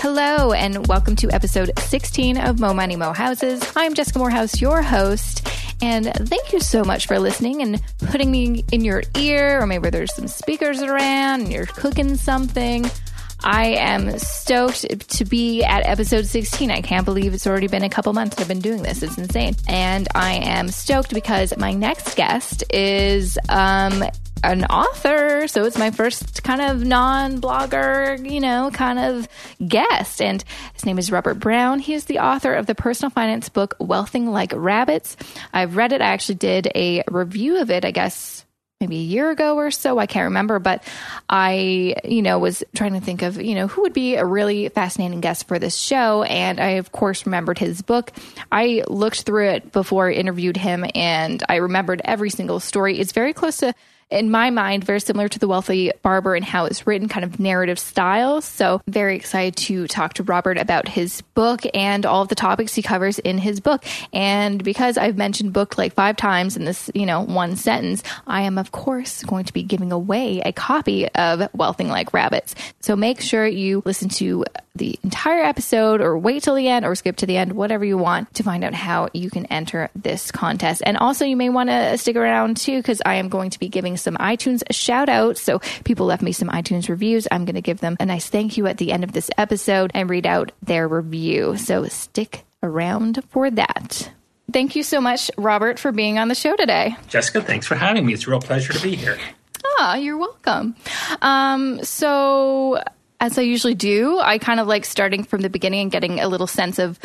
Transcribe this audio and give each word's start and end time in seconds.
Hello, 0.00 0.52
and 0.54 0.86
welcome 0.86 1.14
to 1.16 1.30
episode 1.30 1.78
16 1.78 2.38
of 2.38 2.58
Mo 2.58 2.72
Money 2.72 2.96
Mo 2.96 3.12
Houses. 3.12 3.62
I'm 3.76 3.92
Jessica 3.92 4.18
Moorhouse, 4.18 4.58
your 4.58 4.80
host, 4.80 5.46
and 5.82 6.06
thank 6.06 6.54
you 6.54 6.60
so 6.60 6.84
much 6.84 7.06
for 7.06 7.18
listening 7.18 7.60
and 7.60 7.82
putting 8.06 8.30
me 8.30 8.64
in 8.72 8.82
your 8.82 9.02
ear, 9.18 9.60
or 9.60 9.66
maybe 9.66 9.90
there's 9.90 10.14
some 10.14 10.26
speakers 10.26 10.80
around 10.80 11.42
and 11.42 11.52
you're 11.52 11.66
cooking 11.66 12.16
something. 12.16 12.90
I 13.44 13.66
am 13.66 14.18
stoked 14.18 15.10
to 15.16 15.24
be 15.26 15.64
at 15.64 15.84
episode 15.84 16.24
16. 16.24 16.70
I 16.70 16.80
can't 16.80 17.04
believe 17.04 17.34
it's 17.34 17.46
already 17.46 17.68
been 17.68 17.84
a 17.84 17.90
couple 17.90 18.14
months 18.14 18.40
I've 18.40 18.48
been 18.48 18.60
doing 18.60 18.82
this. 18.82 19.02
It's 19.02 19.18
insane. 19.18 19.54
And 19.68 20.08
I 20.14 20.32
am 20.36 20.68
stoked 20.68 21.12
because 21.12 21.54
my 21.58 21.72
next 21.72 22.16
guest 22.16 22.64
is 22.72 23.38
um, 23.50 24.02
an 24.42 24.64
author. 24.64 25.48
So 25.48 25.64
it's 25.64 25.78
my 25.78 25.90
first 25.90 26.42
kind 26.42 26.60
of 26.60 26.84
non 26.84 27.40
blogger, 27.40 28.30
you 28.30 28.40
know, 28.40 28.70
kind 28.72 28.98
of 28.98 29.28
guest. 29.66 30.22
And 30.22 30.44
his 30.74 30.86
name 30.86 30.98
is 30.98 31.12
Robert 31.12 31.34
Brown. 31.34 31.78
He 31.78 31.94
is 31.94 32.06
the 32.06 32.20
author 32.20 32.54
of 32.54 32.66
the 32.66 32.74
personal 32.74 33.10
finance 33.10 33.48
book, 33.48 33.76
Wealthing 33.78 34.28
Like 34.28 34.52
Rabbits. 34.54 35.16
I've 35.52 35.76
read 35.76 35.92
it. 35.92 36.00
I 36.00 36.06
actually 36.06 36.36
did 36.36 36.70
a 36.74 37.02
review 37.10 37.60
of 37.60 37.70
it, 37.70 37.84
I 37.84 37.90
guess 37.90 38.44
maybe 38.80 38.96
a 38.96 39.00
year 39.00 39.30
ago 39.30 39.56
or 39.56 39.70
so. 39.70 39.98
I 39.98 40.06
can't 40.06 40.24
remember, 40.24 40.58
but 40.58 40.82
I, 41.28 41.96
you 42.02 42.22
know, 42.22 42.38
was 42.38 42.64
trying 42.74 42.94
to 42.94 43.00
think 43.00 43.20
of, 43.20 43.40
you 43.40 43.54
know, 43.54 43.66
who 43.66 43.82
would 43.82 43.92
be 43.92 44.14
a 44.14 44.24
really 44.24 44.70
fascinating 44.70 45.20
guest 45.20 45.46
for 45.46 45.58
this 45.58 45.76
show. 45.76 46.22
And 46.22 46.58
I, 46.58 46.70
of 46.70 46.90
course, 46.90 47.26
remembered 47.26 47.58
his 47.58 47.82
book. 47.82 48.10
I 48.50 48.82
looked 48.88 49.22
through 49.22 49.50
it 49.50 49.72
before 49.72 50.08
I 50.08 50.14
interviewed 50.14 50.56
him 50.56 50.86
and 50.94 51.42
I 51.46 51.56
remembered 51.56 52.00
every 52.06 52.30
single 52.30 52.58
story. 52.58 52.98
It's 52.98 53.12
very 53.12 53.34
close 53.34 53.58
to 53.58 53.74
in 54.10 54.30
my 54.30 54.50
mind, 54.50 54.84
very 54.84 55.00
similar 55.00 55.28
to 55.28 55.38
The 55.38 55.46
Wealthy 55.46 55.92
Barber 56.02 56.34
and 56.34 56.44
how 56.44 56.64
it's 56.64 56.86
written, 56.86 57.08
kind 57.08 57.24
of 57.24 57.38
narrative 57.38 57.78
style. 57.78 58.40
So, 58.40 58.82
very 58.88 59.16
excited 59.16 59.56
to 59.66 59.86
talk 59.86 60.14
to 60.14 60.22
Robert 60.22 60.58
about 60.58 60.88
his 60.88 61.22
book 61.34 61.60
and 61.74 62.04
all 62.04 62.22
of 62.22 62.28
the 62.28 62.34
topics 62.34 62.74
he 62.74 62.82
covers 62.82 63.18
in 63.20 63.38
his 63.38 63.60
book. 63.60 63.84
And 64.12 64.62
because 64.64 64.98
I've 64.98 65.16
mentioned 65.16 65.52
book 65.52 65.78
like 65.78 65.94
five 65.94 66.16
times 66.16 66.56
in 66.56 66.64
this, 66.64 66.90
you 66.94 67.06
know, 67.06 67.22
one 67.22 67.56
sentence, 67.56 68.02
I 68.26 68.42
am, 68.42 68.58
of 68.58 68.72
course, 68.72 69.22
going 69.22 69.44
to 69.44 69.52
be 69.52 69.62
giving 69.62 69.92
away 69.92 70.40
a 70.44 70.52
copy 70.52 71.08
of 71.08 71.40
Wealthing 71.52 71.88
Like 71.88 72.12
Rabbits. 72.12 72.54
So, 72.80 72.96
make 72.96 73.20
sure 73.20 73.46
you 73.46 73.82
listen 73.84 74.08
to 74.10 74.44
the 74.74 74.98
entire 75.02 75.42
episode 75.42 76.00
or 76.00 76.16
wait 76.16 76.44
till 76.44 76.54
the 76.54 76.68
end 76.68 76.84
or 76.84 76.94
skip 76.94 77.16
to 77.16 77.26
the 77.26 77.36
end, 77.36 77.52
whatever 77.52 77.84
you 77.84 77.98
want 77.98 78.32
to 78.34 78.42
find 78.42 78.64
out 78.64 78.72
how 78.72 79.08
you 79.12 79.28
can 79.28 79.46
enter 79.46 79.90
this 79.94 80.30
contest. 80.30 80.82
And 80.84 80.96
also, 80.96 81.24
you 81.24 81.36
may 81.36 81.48
want 81.48 81.70
to 81.70 81.96
stick 81.98 82.16
around 82.16 82.56
too, 82.56 82.78
because 82.78 83.00
I 83.04 83.14
am 83.14 83.28
going 83.28 83.50
to 83.50 83.58
be 83.58 83.68
giving 83.68 83.96
some 84.00 84.16
iTunes 84.16 84.62
shout 84.70 85.08
outs. 85.08 85.42
So 85.42 85.60
people 85.84 86.06
left 86.06 86.22
me 86.22 86.32
some 86.32 86.48
iTunes 86.48 86.88
reviews. 86.88 87.28
I'm 87.30 87.44
going 87.44 87.54
to 87.54 87.62
give 87.62 87.80
them 87.80 87.96
a 88.00 88.06
nice 88.06 88.28
thank 88.28 88.56
you 88.56 88.66
at 88.66 88.78
the 88.78 88.92
end 88.92 89.04
of 89.04 89.12
this 89.12 89.30
episode 89.38 89.90
and 89.94 90.10
read 90.10 90.26
out 90.26 90.52
their 90.62 90.88
review. 90.88 91.56
So 91.56 91.86
stick 91.86 92.44
around 92.62 93.22
for 93.30 93.50
that. 93.50 94.10
Thank 94.52 94.74
you 94.74 94.82
so 94.82 95.00
much, 95.00 95.30
Robert, 95.36 95.78
for 95.78 95.92
being 95.92 96.18
on 96.18 96.28
the 96.28 96.34
show 96.34 96.56
today. 96.56 96.96
Jessica, 97.08 97.40
thanks 97.40 97.66
for 97.66 97.76
having 97.76 98.04
me. 98.04 98.14
It's 98.14 98.26
a 98.26 98.30
real 98.30 98.40
pleasure 98.40 98.72
to 98.72 98.82
be 98.82 98.96
here. 98.96 99.16
Ah, 99.78 99.94
you're 99.94 100.18
welcome. 100.18 100.74
Um, 101.22 101.82
so 101.84 102.82
as 103.20 103.38
I 103.38 103.42
usually 103.42 103.74
do, 103.74 104.18
I 104.18 104.38
kind 104.38 104.60
of 104.60 104.66
like 104.66 104.86
starting 104.86 105.24
from 105.24 105.42
the 105.42 105.50
beginning 105.50 105.80
and 105.80 105.90
getting 105.90 106.20
a 106.20 106.28
little 106.28 106.46
sense 106.46 106.78
of 106.78 106.98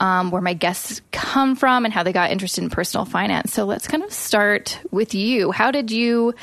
um, 0.00 0.30
where 0.30 0.42
my 0.42 0.52
guests 0.52 1.00
come 1.12 1.56
from 1.56 1.84
and 1.86 1.94
how 1.94 2.02
they 2.02 2.12
got 2.12 2.30
interested 2.30 2.62
in 2.62 2.70
personal 2.70 3.06
finance. 3.06 3.54
So 3.54 3.64
let's 3.64 3.88
kind 3.88 4.02
of 4.02 4.12
start 4.12 4.78
with 4.90 5.14
you. 5.14 5.50
How 5.50 5.70
did 5.70 5.90
you 5.90 6.34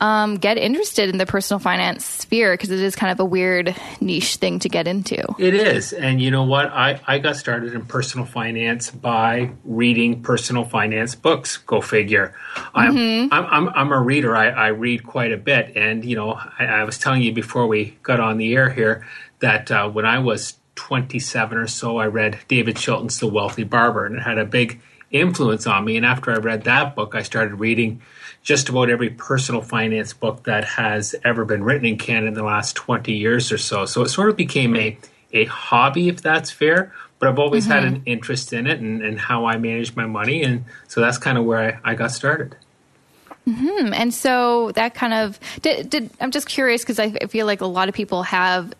um, 0.00 0.36
get 0.36 0.58
interested 0.58 1.08
in 1.08 1.16
the 1.16 1.24
personal 1.24 1.58
finance 1.58 2.04
sphere 2.04 2.52
because 2.54 2.70
it 2.70 2.80
is 2.80 2.94
kind 2.94 3.10
of 3.10 3.18
a 3.18 3.24
weird 3.24 3.74
niche 4.00 4.36
thing 4.36 4.58
to 4.58 4.68
get 4.68 4.86
into. 4.86 5.16
It 5.38 5.54
is. 5.54 5.92
And 5.92 6.20
you 6.20 6.30
know 6.30 6.44
what? 6.44 6.66
I, 6.66 7.00
I 7.06 7.18
got 7.18 7.36
started 7.36 7.72
in 7.72 7.86
personal 7.86 8.26
finance 8.26 8.90
by 8.90 9.50
reading 9.64 10.22
personal 10.22 10.64
finance 10.64 11.14
books. 11.14 11.56
Go 11.56 11.80
figure. 11.80 12.34
Mm-hmm. 12.74 13.32
I'm, 13.32 13.46
I'm, 13.46 13.68
I'm, 13.70 13.92
a 13.92 14.00
reader. 14.00 14.36
I, 14.36 14.48
I 14.48 14.66
read 14.68 15.06
quite 15.06 15.32
a 15.32 15.38
bit. 15.38 15.72
And, 15.76 16.04
you 16.04 16.16
know, 16.16 16.38
I, 16.58 16.66
I 16.66 16.84
was 16.84 16.98
telling 16.98 17.22
you 17.22 17.32
before 17.32 17.66
we 17.66 17.96
got 18.02 18.20
on 18.20 18.36
the 18.36 18.54
air 18.54 18.68
here 18.68 19.06
that 19.40 19.70
uh, 19.70 19.88
when 19.88 20.04
I 20.04 20.18
was 20.18 20.56
27 20.74 21.56
or 21.56 21.66
so, 21.66 21.96
I 21.96 22.06
read 22.06 22.38
David 22.48 22.76
Chilton's 22.76 23.18
The 23.18 23.26
Wealthy 23.26 23.64
Barber, 23.64 24.04
and 24.04 24.16
it 24.16 24.22
had 24.22 24.38
a 24.38 24.44
big 24.44 24.80
influence 25.10 25.66
on 25.66 25.84
me. 25.84 25.96
And 25.96 26.04
after 26.04 26.32
I 26.32 26.36
read 26.36 26.64
that 26.64 26.94
book, 26.94 27.14
I 27.14 27.22
started 27.22 27.54
reading 27.56 28.02
just 28.46 28.68
about 28.68 28.88
every 28.88 29.10
personal 29.10 29.60
finance 29.60 30.12
book 30.12 30.44
that 30.44 30.64
has 30.64 31.16
ever 31.24 31.44
been 31.44 31.64
written 31.64 31.84
in 31.84 31.98
Canada 31.98 32.28
in 32.28 32.34
the 32.34 32.44
last 32.44 32.76
20 32.76 33.12
years 33.12 33.50
or 33.50 33.58
so. 33.58 33.86
So 33.86 34.02
it 34.02 34.08
sort 34.08 34.30
of 34.30 34.36
became 34.36 34.76
a, 34.76 34.96
a 35.32 35.46
hobby, 35.46 36.08
if 36.08 36.22
that's 36.22 36.48
fair. 36.48 36.92
But 37.18 37.28
I've 37.28 37.40
always 37.40 37.64
mm-hmm. 37.64 37.72
had 37.72 37.84
an 37.84 38.02
interest 38.06 38.52
in 38.52 38.68
it 38.68 38.78
and, 38.78 39.02
and 39.02 39.18
how 39.18 39.46
I 39.46 39.56
manage 39.56 39.96
my 39.96 40.06
money. 40.06 40.44
And 40.44 40.64
so 40.86 41.00
that's 41.00 41.18
kind 41.18 41.36
of 41.36 41.44
where 41.44 41.80
I, 41.84 41.90
I 41.90 41.94
got 41.96 42.12
started. 42.12 42.54
Mm-hmm. 43.48 43.92
And 43.92 44.14
so 44.14 44.70
that 44.72 44.94
kind 44.94 45.12
of 45.12 45.40
did, 45.62 45.90
did 45.90 46.10
I'm 46.20 46.30
just 46.30 46.46
curious 46.46 46.82
because 46.82 47.00
I 47.00 47.10
feel 47.26 47.46
like 47.46 47.62
a 47.62 47.66
lot 47.66 47.88
of 47.88 47.96
people 47.96 48.22
have 48.22 48.72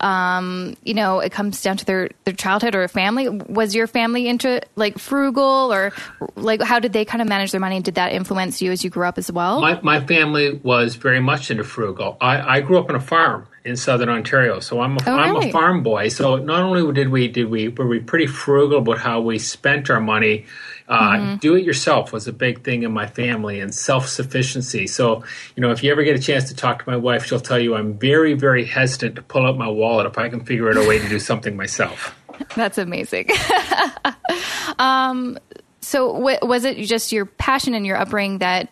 um, 0.00 0.76
you 0.84 0.94
know, 0.94 1.20
it 1.20 1.32
comes 1.32 1.62
down 1.62 1.76
to 1.76 1.84
their, 1.84 2.10
their 2.24 2.34
childhood 2.34 2.74
or 2.74 2.82
a 2.82 2.88
family. 2.88 3.28
Was 3.28 3.74
your 3.74 3.86
family 3.86 4.28
into 4.28 4.60
like 4.76 4.98
frugal 4.98 5.72
or 5.72 5.92
like 6.36 6.62
how 6.62 6.78
did 6.80 6.92
they 6.92 7.04
kind 7.04 7.22
of 7.22 7.28
manage 7.28 7.52
their 7.52 7.60
money? 7.60 7.80
Did 7.80 7.94
that 7.94 8.12
influence 8.12 8.60
you 8.60 8.72
as 8.72 8.84
you 8.84 8.90
grew 8.90 9.06
up 9.06 9.18
as 9.18 9.30
well? 9.30 9.60
My, 9.60 9.80
my 9.82 10.04
family 10.04 10.52
was 10.62 10.96
very 10.96 11.20
much 11.20 11.50
into 11.50 11.64
frugal. 11.64 12.16
I, 12.20 12.56
I 12.56 12.60
grew 12.60 12.78
up 12.78 12.88
on 12.88 12.96
a 12.96 13.00
farm 13.00 13.46
in 13.64 13.76
southern 13.76 14.10
Ontario, 14.10 14.60
so 14.60 14.80
I'm 14.80 14.96
a, 14.96 15.00
oh, 15.06 15.16
I'm 15.16 15.36
a 15.36 15.50
farm 15.50 15.82
boy. 15.82 16.08
So 16.08 16.36
not 16.36 16.62
only 16.62 16.92
did 16.92 17.08
we 17.08 17.28
did 17.28 17.48
we 17.48 17.68
were 17.68 17.86
we 17.86 18.00
pretty 18.00 18.26
frugal 18.26 18.78
about 18.78 18.98
how 18.98 19.20
we 19.20 19.38
spent 19.38 19.88
our 19.88 20.00
money, 20.00 20.46
uh, 20.86 21.12
mm-hmm. 21.12 21.36
Do 21.36 21.54
it 21.54 21.64
yourself 21.64 22.12
was 22.12 22.28
a 22.28 22.32
big 22.32 22.62
thing 22.62 22.82
in 22.82 22.92
my 22.92 23.06
family 23.06 23.60
and 23.60 23.74
self 23.74 24.06
sufficiency. 24.08 24.86
So, 24.86 25.24
you 25.56 25.62
know, 25.62 25.70
if 25.70 25.82
you 25.82 25.90
ever 25.90 26.04
get 26.04 26.14
a 26.14 26.22
chance 26.22 26.48
to 26.48 26.54
talk 26.54 26.84
to 26.84 26.90
my 26.90 26.96
wife, 26.96 27.24
she'll 27.24 27.40
tell 27.40 27.58
you 27.58 27.74
I'm 27.74 27.98
very, 27.98 28.34
very 28.34 28.64
hesitant 28.64 29.16
to 29.16 29.22
pull 29.22 29.46
out 29.46 29.56
my 29.56 29.68
wallet 29.68 30.06
if 30.06 30.18
I 30.18 30.28
can 30.28 30.44
figure 30.44 30.68
out 30.68 30.76
a 30.76 30.86
way 30.86 30.98
to 30.98 31.08
do 31.08 31.18
something 31.18 31.56
myself. 31.56 32.14
That's 32.54 32.76
amazing. 32.76 33.30
um, 34.78 35.38
so, 35.80 36.12
w- 36.14 36.38
was 36.42 36.64
it 36.64 36.76
just 36.86 37.12
your 37.12 37.24
passion 37.24 37.74
and 37.74 37.86
your 37.86 37.96
upbringing 37.96 38.38
that? 38.38 38.68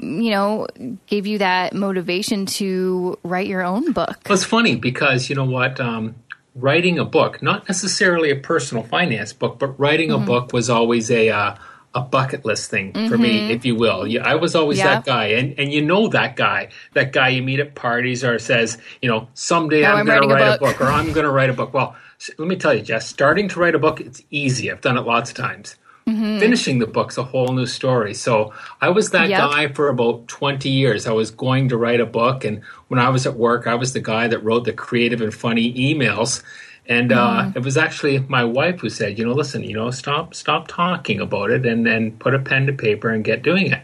you 0.00 0.30
know, 0.30 0.68
gave 1.08 1.26
you 1.26 1.38
that 1.38 1.74
motivation 1.74 2.46
to 2.46 3.18
write 3.24 3.48
your 3.48 3.62
own 3.62 3.90
book? 3.90 4.16
Well, 4.28 4.34
it's 4.34 4.44
funny 4.44 4.76
because 4.76 5.28
you 5.28 5.34
know 5.34 5.44
what? 5.44 5.80
Um, 5.80 6.14
writing 6.60 6.98
a 6.98 7.04
book, 7.04 7.42
not 7.42 7.68
necessarily 7.68 8.30
a 8.30 8.36
personal 8.36 8.84
finance 8.84 9.32
book, 9.32 9.58
but 9.58 9.78
writing 9.78 10.10
mm-hmm. 10.10 10.22
a 10.22 10.26
book 10.26 10.52
was 10.52 10.68
always 10.68 11.10
a 11.10 11.30
uh, 11.30 11.56
a 11.94 12.02
bucket 12.02 12.44
list 12.44 12.70
thing 12.70 12.92
for 12.92 12.98
mm-hmm. 13.00 13.22
me, 13.22 13.52
if 13.52 13.64
you 13.64 13.74
will. 13.74 14.06
I 14.22 14.34
was 14.34 14.54
always 14.54 14.78
yeah. 14.78 14.96
that 14.96 15.04
guy, 15.04 15.26
and 15.26 15.58
and 15.58 15.72
you 15.72 15.82
know 15.82 16.08
that 16.08 16.36
guy, 16.36 16.68
that 16.92 17.12
guy 17.12 17.28
you 17.30 17.42
meet 17.42 17.60
at 17.60 17.74
parties 17.74 18.22
or 18.24 18.38
says, 18.38 18.78
you 19.00 19.08
know, 19.08 19.28
someday 19.34 19.84
I'm, 19.84 19.98
I'm 19.98 20.06
going 20.06 20.22
to 20.22 20.34
write 20.34 20.42
a 20.42 20.58
book. 20.58 20.76
a 20.76 20.78
book 20.78 20.80
or 20.80 20.92
I'm 20.92 21.12
going 21.12 21.24
to 21.24 21.32
write 21.32 21.50
a 21.50 21.54
book. 21.54 21.72
Well, 21.72 21.96
let 22.36 22.48
me 22.48 22.56
tell 22.56 22.74
you, 22.74 22.82
Jess, 22.82 23.08
starting 23.08 23.48
to 23.48 23.60
write 23.60 23.74
a 23.74 23.78
book, 23.78 24.00
it's 24.00 24.22
easy. 24.30 24.70
I've 24.70 24.80
done 24.80 24.98
it 24.98 25.02
lots 25.02 25.30
of 25.30 25.36
times. 25.36 25.76
Mm-hmm. 26.08 26.38
Finishing 26.38 26.78
the 26.78 26.86
book's 26.86 27.18
a 27.18 27.22
whole 27.22 27.52
new 27.52 27.66
story. 27.66 28.14
So 28.14 28.54
I 28.80 28.88
was 28.88 29.10
that 29.10 29.28
yep. 29.28 29.40
guy 29.40 29.68
for 29.68 29.88
about 29.88 30.26
20 30.28 30.68
years. 30.68 31.06
I 31.06 31.12
was 31.12 31.30
going 31.30 31.68
to 31.68 31.76
write 31.76 32.00
a 32.00 32.06
book. 32.06 32.44
And 32.44 32.62
when 32.88 32.98
I 32.98 33.10
was 33.10 33.26
at 33.26 33.34
work, 33.34 33.66
I 33.66 33.74
was 33.74 33.92
the 33.92 34.00
guy 34.00 34.26
that 34.28 34.42
wrote 34.42 34.64
the 34.64 34.72
creative 34.72 35.20
and 35.20 35.34
funny 35.34 35.72
emails. 35.74 36.42
And 36.86 37.12
uh, 37.12 37.42
mm. 37.42 37.56
it 37.56 37.62
was 37.62 37.76
actually 37.76 38.20
my 38.20 38.42
wife 38.42 38.80
who 38.80 38.88
said, 38.88 39.18
you 39.18 39.26
know, 39.26 39.34
listen, 39.34 39.62
you 39.62 39.74
know, 39.74 39.90
stop, 39.90 40.34
stop 40.34 40.66
talking 40.68 41.20
about 41.20 41.50
it, 41.50 41.66
and 41.66 41.84
then 41.84 42.12
put 42.12 42.34
a 42.34 42.38
pen 42.38 42.66
to 42.66 42.72
paper 42.72 43.10
and 43.10 43.22
get 43.22 43.42
doing 43.42 43.70
it. 43.70 43.82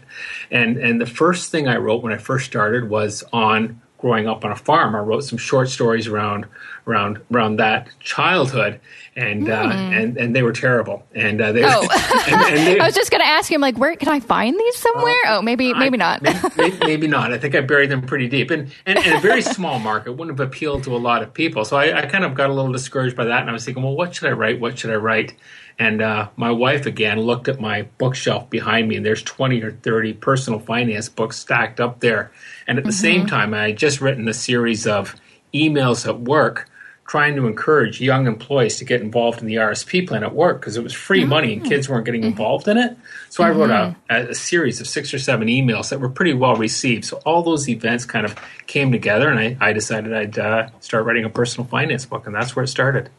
And 0.50 0.78
and 0.78 0.98
the 0.98 1.06
first 1.06 1.50
thing 1.50 1.68
I 1.68 1.76
wrote 1.76 2.02
when 2.02 2.14
I 2.14 2.16
first 2.16 2.46
started 2.46 2.88
was 2.88 3.22
on 3.34 3.82
growing 3.98 4.26
up 4.26 4.44
on 4.44 4.52
a 4.52 4.56
farm. 4.56 4.94
I 4.94 5.00
wrote 5.00 5.24
some 5.24 5.38
short 5.38 5.68
stories 5.68 6.06
around 6.06 6.46
around 6.86 7.20
around 7.32 7.56
that 7.56 7.88
childhood, 8.00 8.80
and 9.16 9.46
mm. 9.46 9.52
uh, 9.52 9.72
hmm. 9.72 9.92
and 9.92 10.16
and 10.16 10.36
they 10.36 10.42
were 10.42 10.52
terrible. 10.52 11.06
And 11.14 11.40
uh, 11.40 11.52
they, 11.52 11.64
oh, 11.64 11.80
and, 12.28 12.42
and 12.42 12.66
they, 12.66 12.78
I 12.80 12.86
was 12.86 12.94
just 12.94 13.10
going 13.10 13.20
to 13.20 13.26
ask 13.26 13.50
him 13.50 13.60
like, 13.60 13.78
where 13.78 13.96
can 13.96 14.08
I 14.08 14.20
find 14.20 14.58
these 14.58 14.76
somewhere? 14.76 15.14
Uh, 15.26 15.38
oh, 15.38 15.42
maybe 15.42 15.72
maybe 15.74 15.96
not. 15.96 16.22
maybe, 16.22 16.76
maybe, 16.80 17.06
not. 17.06 17.32
I 17.32 17.38
think 17.38 17.54
I 17.54 17.60
buried 17.60 17.90
them 17.90 18.02
pretty 18.02 18.28
deep, 18.28 18.50
and, 18.50 18.72
and, 18.86 18.98
and 18.98 19.14
a 19.14 19.20
very 19.20 19.42
small 19.42 19.78
market 19.78 20.12
wouldn't 20.12 20.38
have 20.38 20.46
appealed 20.46 20.84
to 20.84 20.96
a 20.96 20.98
lot 20.98 21.22
of 21.22 21.32
people. 21.32 21.64
So 21.64 21.76
I, 21.76 22.02
I, 22.02 22.06
kind 22.06 22.24
of 22.24 22.34
got 22.34 22.50
a 22.50 22.52
little 22.52 22.72
discouraged 22.72 23.16
by 23.16 23.24
that, 23.24 23.40
and 23.40 23.50
I 23.50 23.52
was 23.52 23.64
thinking, 23.64 23.82
well, 23.82 23.96
what 23.96 24.14
should 24.14 24.28
I 24.28 24.32
write? 24.32 24.60
What 24.60 24.78
should 24.78 24.90
I 24.90 24.96
write? 24.96 25.34
And 25.78 26.02
uh, 26.02 26.28
my 26.36 26.52
wife 26.52 26.86
again 26.86 27.20
looked 27.20 27.48
at 27.48 27.60
my 27.60 27.82
bookshelf 27.98 28.48
behind 28.48 28.88
me, 28.88 28.96
and 28.96 29.04
there's 29.04 29.22
20 29.22 29.62
or 29.62 29.72
30 29.72 30.12
personal 30.14 30.60
finance 30.60 31.08
books 31.08 31.36
stacked 31.36 31.80
up 31.80 32.00
there. 32.00 32.30
And 32.66 32.78
at 32.78 32.84
the 32.84 32.90
mm-hmm. 32.90 33.00
same 33.00 33.26
time, 33.26 33.54
I 33.54 33.68
had 33.68 33.78
just 33.78 34.00
written 34.00 34.28
a 34.28 34.34
series 34.34 34.86
of 34.86 35.16
emails 35.52 36.06
at 36.06 36.20
work 36.20 36.68
trying 37.06 37.36
to 37.36 37.46
encourage 37.46 38.00
young 38.00 38.26
employees 38.26 38.76
to 38.78 38.84
get 38.84 39.02
involved 39.02 39.40
in 39.40 39.46
the 39.46 39.56
RSP 39.56 40.08
plan 40.08 40.24
at 40.24 40.34
work 40.34 40.60
because 40.60 40.76
it 40.76 40.82
was 40.82 40.94
free 40.94 41.20
mm-hmm. 41.20 41.28
money 41.28 41.52
and 41.52 41.64
kids 41.64 41.88
weren't 41.88 42.06
getting 42.06 42.24
involved 42.24 42.66
in 42.66 42.78
it. 42.78 42.96
So 43.28 43.42
mm-hmm. 43.42 43.52
I 43.52 43.60
wrote 43.60 43.70
a, 43.70 43.96
mm-hmm. 44.14 44.30
a, 44.30 44.34
series 44.34 44.80
of 44.80 44.86
six 44.86 45.12
or 45.12 45.18
seven 45.18 45.48
emails 45.48 45.90
that 45.90 46.00
were 46.00 46.08
pretty 46.08 46.32
well 46.32 46.56
received. 46.56 47.04
So 47.04 47.20
all 47.26 47.42
those 47.42 47.68
events 47.68 48.04
kind 48.06 48.24
of 48.24 48.34
came 48.66 48.90
together, 48.90 49.28
and 49.28 49.38
I, 49.38 49.56
I 49.60 49.72
decided 49.72 50.14
I'd 50.14 50.38
uh, 50.38 50.68
start 50.80 51.04
writing 51.04 51.24
a 51.24 51.30
personal 51.30 51.66
finance 51.66 52.06
book, 52.06 52.26
and 52.26 52.34
that's 52.34 52.56
where 52.56 52.64
it 52.64 52.68
started. 52.68 53.10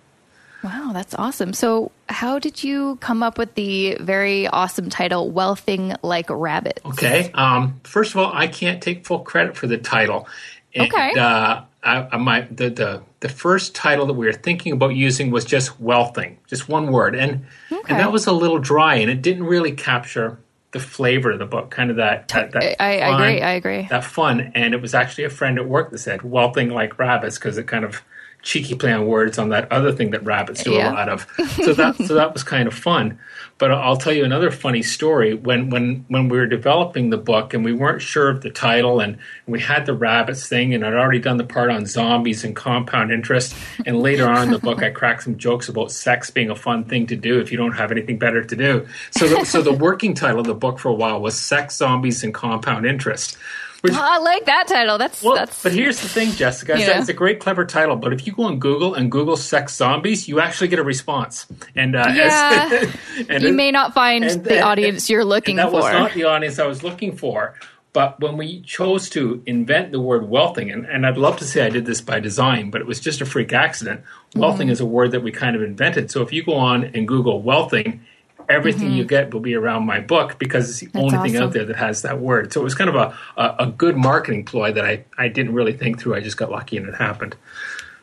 Wow, 0.63 0.91
that's 0.93 1.13
awesome. 1.13 1.53
So, 1.53 1.91
how 2.09 2.39
did 2.39 2.63
you 2.63 2.95
come 2.95 3.21
up 3.21 3.37
with 3.37 3.53
the 3.53 3.97
very 3.99 4.47
awesome 4.47 4.89
title, 4.89 5.31
Wealthing 5.31 5.95
Like 6.01 6.25
Rabbits? 6.27 6.83
Okay. 6.85 7.29
Um, 7.35 7.79
first 7.83 8.11
of 8.11 8.17
all, 8.17 8.33
I 8.33 8.47
can't 8.47 8.81
take 8.81 9.05
full 9.05 9.19
credit 9.19 9.55
for 9.55 9.67
the 9.67 9.77
title. 9.77 10.27
And, 10.73 10.91
okay. 10.91 11.13
Uh, 11.19 11.61
I, 11.85 12.17
my 12.17 12.41
the, 12.49 12.69
the 12.69 13.03
the 13.19 13.29
first 13.29 13.75
title 13.75 14.07
that 14.07 14.13
we 14.13 14.25
were 14.25 14.33
thinking 14.33 14.73
about 14.73 14.95
using 14.95 15.29
was 15.29 15.45
just 15.45 15.81
wealthing, 15.81 16.37
just 16.47 16.67
one 16.67 16.91
word, 16.91 17.15
and 17.15 17.45
okay. 17.71 17.81
and 17.87 17.99
that 17.99 18.11
was 18.11 18.25
a 18.25 18.31
little 18.31 18.57
dry, 18.57 18.95
and 18.95 19.11
it 19.11 19.21
didn't 19.21 19.43
really 19.43 19.71
capture 19.71 20.39
the 20.71 20.79
flavor 20.79 21.31
of 21.31 21.39
the 21.39 21.45
book, 21.45 21.69
kind 21.69 21.91
of 21.91 21.97
that. 21.97 22.27
that, 22.29 22.51
that 22.51 22.81
I, 22.81 22.99
fun, 22.99 23.21
I 23.21 23.29
agree. 23.29 23.41
I 23.41 23.51
agree. 23.51 23.87
That 23.89 24.03
fun, 24.03 24.51
and 24.55 24.73
it 24.73 24.81
was 24.81 24.95
actually 24.95 25.25
a 25.25 25.29
friend 25.29 25.59
at 25.59 25.67
work 25.69 25.91
that 25.91 25.99
said 25.99 26.21
"wealthing 26.21 26.71
like 26.71 26.97
rabbits" 26.97 27.37
because 27.37 27.57
it 27.57 27.67
kind 27.67 27.85
of 27.85 28.01
cheeky 28.45 28.75
play 28.75 28.93
on 28.93 29.07
words 29.07 29.39
on 29.39 29.49
that 29.49 29.69
other 29.71 29.91
thing 29.91 30.11
that 30.11 30.23
rabbits 30.23 30.63
do 30.63 30.71
yeah. 30.71 30.91
a 30.91 30.93
lot 30.93 31.09
of. 31.09 31.27
So 31.55 31.73
that 31.73 31.95
so 31.95 32.13
that 32.13 32.31
was 32.31 32.43
kind 32.43 32.67
of 32.67 32.73
fun. 32.73 33.19
But 33.57 33.71
I'll 33.71 33.97
tell 33.97 34.13
you 34.13 34.23
another 34.23 34.51
funny 34.51 34.83
story. 34.83 35.33
When 35.33 35.69
when 35.71 36.05
when 36.09 36.29
we 36.29 36.37
were 36.37 36.45
developing 36.45 37.09
the 37.09 37.17
book 37.17 37.53
and 37.53 37.65
we 37.65 37.73
weren't 37.73 38.01
sure 38.01 38.29
of 38.29 38.41
the 38.41 38.51
title 38.51 38.99
and 38.99 39.17
we 39.47 39.59
had 39.59 39.87
the 39.87 39.93
rabbits 39.93 40.47
thing 40.47 40.73
and 40.73 40.85
I'd 40.85 40.93
already 40.93 41.19
done 41.19 41.37
the 41.37 41.43
part 41.43 41.71
on 41.71 41.87
zombies 41.87 42.43
and 42.43 42.55
compound 42.55 43.11
interest 43.11 43.55
and 43.85 43.99
later 43.99 44.27
on 44.27 44.43
in 44.43 44.51
the 44.51 44.59
book 44.59 44.83
I 44.83 44.91
cracked 44.91 45.23
some 45.23 45.37
jokes 45.37 45.67
about 45.67 45.91
sex 45.91 46.29
being 46.29 46.51
a 46.51 46.55
fun 46.55 46.83
thing 46.83 47.07
to 47.07 47.15
do 47.15 47.39
if 47.39 47.51
you 47.51 47.57
don't 47.57 47.73
have 47.73 47.91
anything 47.91 48.19
better 48.19 48.43
to 48.43 48.55
do. 48.55 48.85
So 49.11 49.27
the, 49.27 49.43
so 49.43 49.63
the 49.63 49.73
working 49.73 50.13
title 50.13 50.41
of 50.41 50.45
the 50.45 50.53
book 50.53 50.77
for 50.77 50.89
a 50.89 50.93
while 50.93 51.19
was 51.19 51.35
Sex, 51.35 51.77
Zombies, 51.77 52.23
and 52.23 52.33
Compound 52.33 52.85
Interest. 52.85 53.37
Which, 53.85 53.93
oh, 53.93 54.01
I 54.01 54.17
like 54.17 54.45
that 54.45 54.67
title. 54.67 54.97
That's 54.97 55.21
well, 55.21 55.35
that's. 55.35 55.61
But 55.61 55.73
here's 55.73 56.01
the 56.01 56.07
thing, 56.07 56.31
Jessica. 56.31 56.75
Yeah. 56.77 56.99
It's 56.99 57.07
a 57.07 57.13
great, 57.13 57.39
clever 57.39 57.65
title. 57.65 57.95
But 57.95 58.13
if 58.13 58.25
you 58.25 58.33
go 58.33 58.43
on 58.43 58.57
Google 58.57 58.95
and 58.95 59.11
Google 59.11 59.37
"sex 59.37 59.75
zombies," 59.75 60.27
you 60.27 60.39
actually 60.39 60.69
get 60.69 60.79
a 60.79 60.83
response. 60.83 61.45
And 61.75 61.95
uh, 61.95 62.11
yeah, 62.15 62.69
as, 62.71 62.95
and 63.29 63.43
you 63.43 63.53
may 63.53 63.69
not 63.71 63.93
find 63.93 64.25
and, 64.25 64.43
the 64.43 64.55
and, 64.55 64.63
audience 64.63 65.07
you're 65.07 65.23
looking 65.23 65.57
that 65.57 65.69
for. 65.69 65.81
That 65.81 65.93
was 65.93 65.93
not 65.93 66.13
the 66.13 66.23
audience 66.23 66.57
I 66.57 66.65
was 66.65 66.81
looking 66.81 67.15
for. 67.15 67.55
But 67.93 68.19
when 68.19 68.35
we 68.35 68.59
chose 68.63 69.07
to 69.11 69.41
invent 69.45 69.93
the 69.93 70.01
word 70.01 70.23
wealthing, 70.23 70.73
and, 70.73 70.85
and 70.85 71.05
I'd 71.05 71.17
love 71.17 71.37
to 71.37 71.45
say 71.45 71.65
I 71.65 71.69
did 71.69 71.85
this 71.85 72.01
by 72.01 72.19
design, 72.19 72.69
but 72.69 72.81
it 72.81 72.87
was 72.87 72.99
just 72.99 73.21
a 73.21 73.25
freak 73.25 73.53
accident. 73.53 74.01
Wealthing 74.35 74.63
mm-hmm. 74.63 74.71
is 74.71 74.81
a 74.81 74.85
word 74.85 75.11
that 75.11 75.21
we 75.21 75.31
kind 75.31 75.55
of 75.55 75.61
invented. 75.61 76.11
So 76.11 76.21
if 76.21 76.33
you 76.33 76.43
go 76.43 76.55
on 76.55 76.83
and 76.83 77.07
Google 77.07 77.41
wealthing, 77.41 78.01
everything 78.49 78.89
mm-hmm. 78.89 78.97
you 78.97 79.05
get 79.05 79.33
will 79.33 79.41
be 79.41 79.55
around 79.55 79.85
my 79.85 79.99
book 79.99 80.37
because 80.39 80.69
it's 80.69 80.79
the 80.79 80.85
That's 80.87 81.03
only 81.03 81.17
awesome. 81.17 81.31
thing 81.31 81.41
out 81.41 81.53
there 81.53 81.65
that 81.65 81.75
has 81.75 82.01
that 82.03 82.19
word. 82.19 82.53
So 82.53 82.61
it 82.61 82.63
was 82.63 82.75
kind 82.75 82.89
of 82.89 82.95
a, 82.95 83.17
a, 83.37 83.55
a, 83.59 83.67
good 83.67 83.97
marketing 83.97 84.45
ploy 84.45 84.71
that 84.71 84.85
I, 84.85 85.05
I 85.17 85.27
didn't 85.27 85.53
really 85.53 85.73
think 85.73 85.99
through. 85.99 86.15
I 86.15 86.21
just 86.21 86.37
got 86.37 86.51
lucky 86.51 86.77
and 86.77 86.87
it 86.87 86.95
happened. 86.95 87.35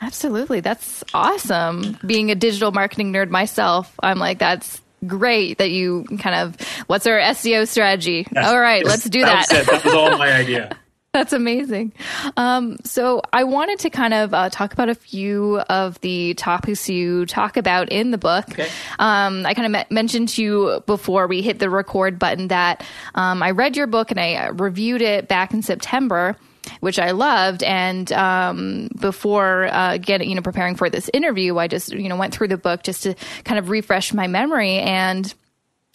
Absolutely. 0.00 0.60
That's 0.60 1.04
awesome. 1.14 1.96
Being 2.04 2.30
a 2.30 2.34
digital 2.34 2.72
marketing 2.72 3.12
nerd 3.12 3.30
myself, 3.30 3.94
I'm 4.02 4.18
like, 4.18 4.38
that's 4.38 4.80
great 5.06 5.58
that 5.58 5.70
you 5.70 6.04
kind 6.18 6.34
of, 6.34 6.56
what's 6.86 7.06
our 7.06 7.18
SEO 7.18 7.66
strategy? 7.68 8.26
Yes, 8.34 8.46
all 8.46 8.60
right, 8.60 8.84
let's 8.84 9.04
do 9.04 9.20
that. 9.20 9.48
That 9.48 9.58
was, 9.58 9.66
that 9.66 9.84
was 9.84 9.94
all 9.94 10.18
my 10.18 10.32
idea. 10.34 10.76
That's 11.14 11.34
amazing. 11.34 11.92
Um, 12.38 12.78
so 12.84 13.20
I 13.34 13.44
wanted 13.44 13.80
to 13.80 13.90
kind 13.90 14.14
of 14.14 14.32
uh, 14.32 14.48
talk 14.48 14.72
about 14.72 14.88
a 14.88 14.94
few 14.94 15.58
of 15.68 16.00
the 16.00 16.32
topics 16.32 16.88
you 16.88 17.26
talk 17.26 17.58
about 17.58 17.90
in 17.90 18.12
the 18.12 18.18
book. 18.18 18.48
Okay. 18.48 18.70
Um, 18.98 19.44
I 19.44 19.52
kind 19.52 19.66
of 19.66 19.72
me- 19.72 19.94
mentioned 19.94 20.30
to 20.30 20.42
you 20.42 20.82
before 20.86 21.26
we 21.26 21.42
hit 21.42 21.58
the 21.58 21.68
record 21.68 22.18
button 22.18 22.48
that 22.48 22.82
um, 23.14 23.42
I 23.42 23.50
read 23.50 23.76
your 23.76 23.86
book 23.86 24.10
and 24.10 24.18
I 24.18 24.46
reviewed 24.48 25.02
it 25.02 25.28
back 25.28 25.52
in 25.52 25.60
September 25.60 26.34
which 26.78 27.00
I 27.00 27.10
loved. 27.10 27.64
And 27.64 28.10
um, 28.12 28.88
before 29.00 29.66
uh, 29.66 29.98
getting, 29.98 30.28
you 30.28 30.36
know, 30.36 30.42
preparing 30.42 30.76
for 30.76 30.88
this 30.88 31.10
interview, 31.12 31.58
I 31.58 31.66
just, 31.66 31.92
you 31.92 32.08
know, 32.08 32.16
went 32.16 32.32
through 32.32 32.48
the 32.48 32.56
book 32.56 32.84
just 32.84 33.02
to 33.02 33.16
kind 33.44 33.58
of 33.58 33.68
refresh 33.68 34.12
my 34.14 34.28
memory. 34.28 34.78
And 34.78 35.32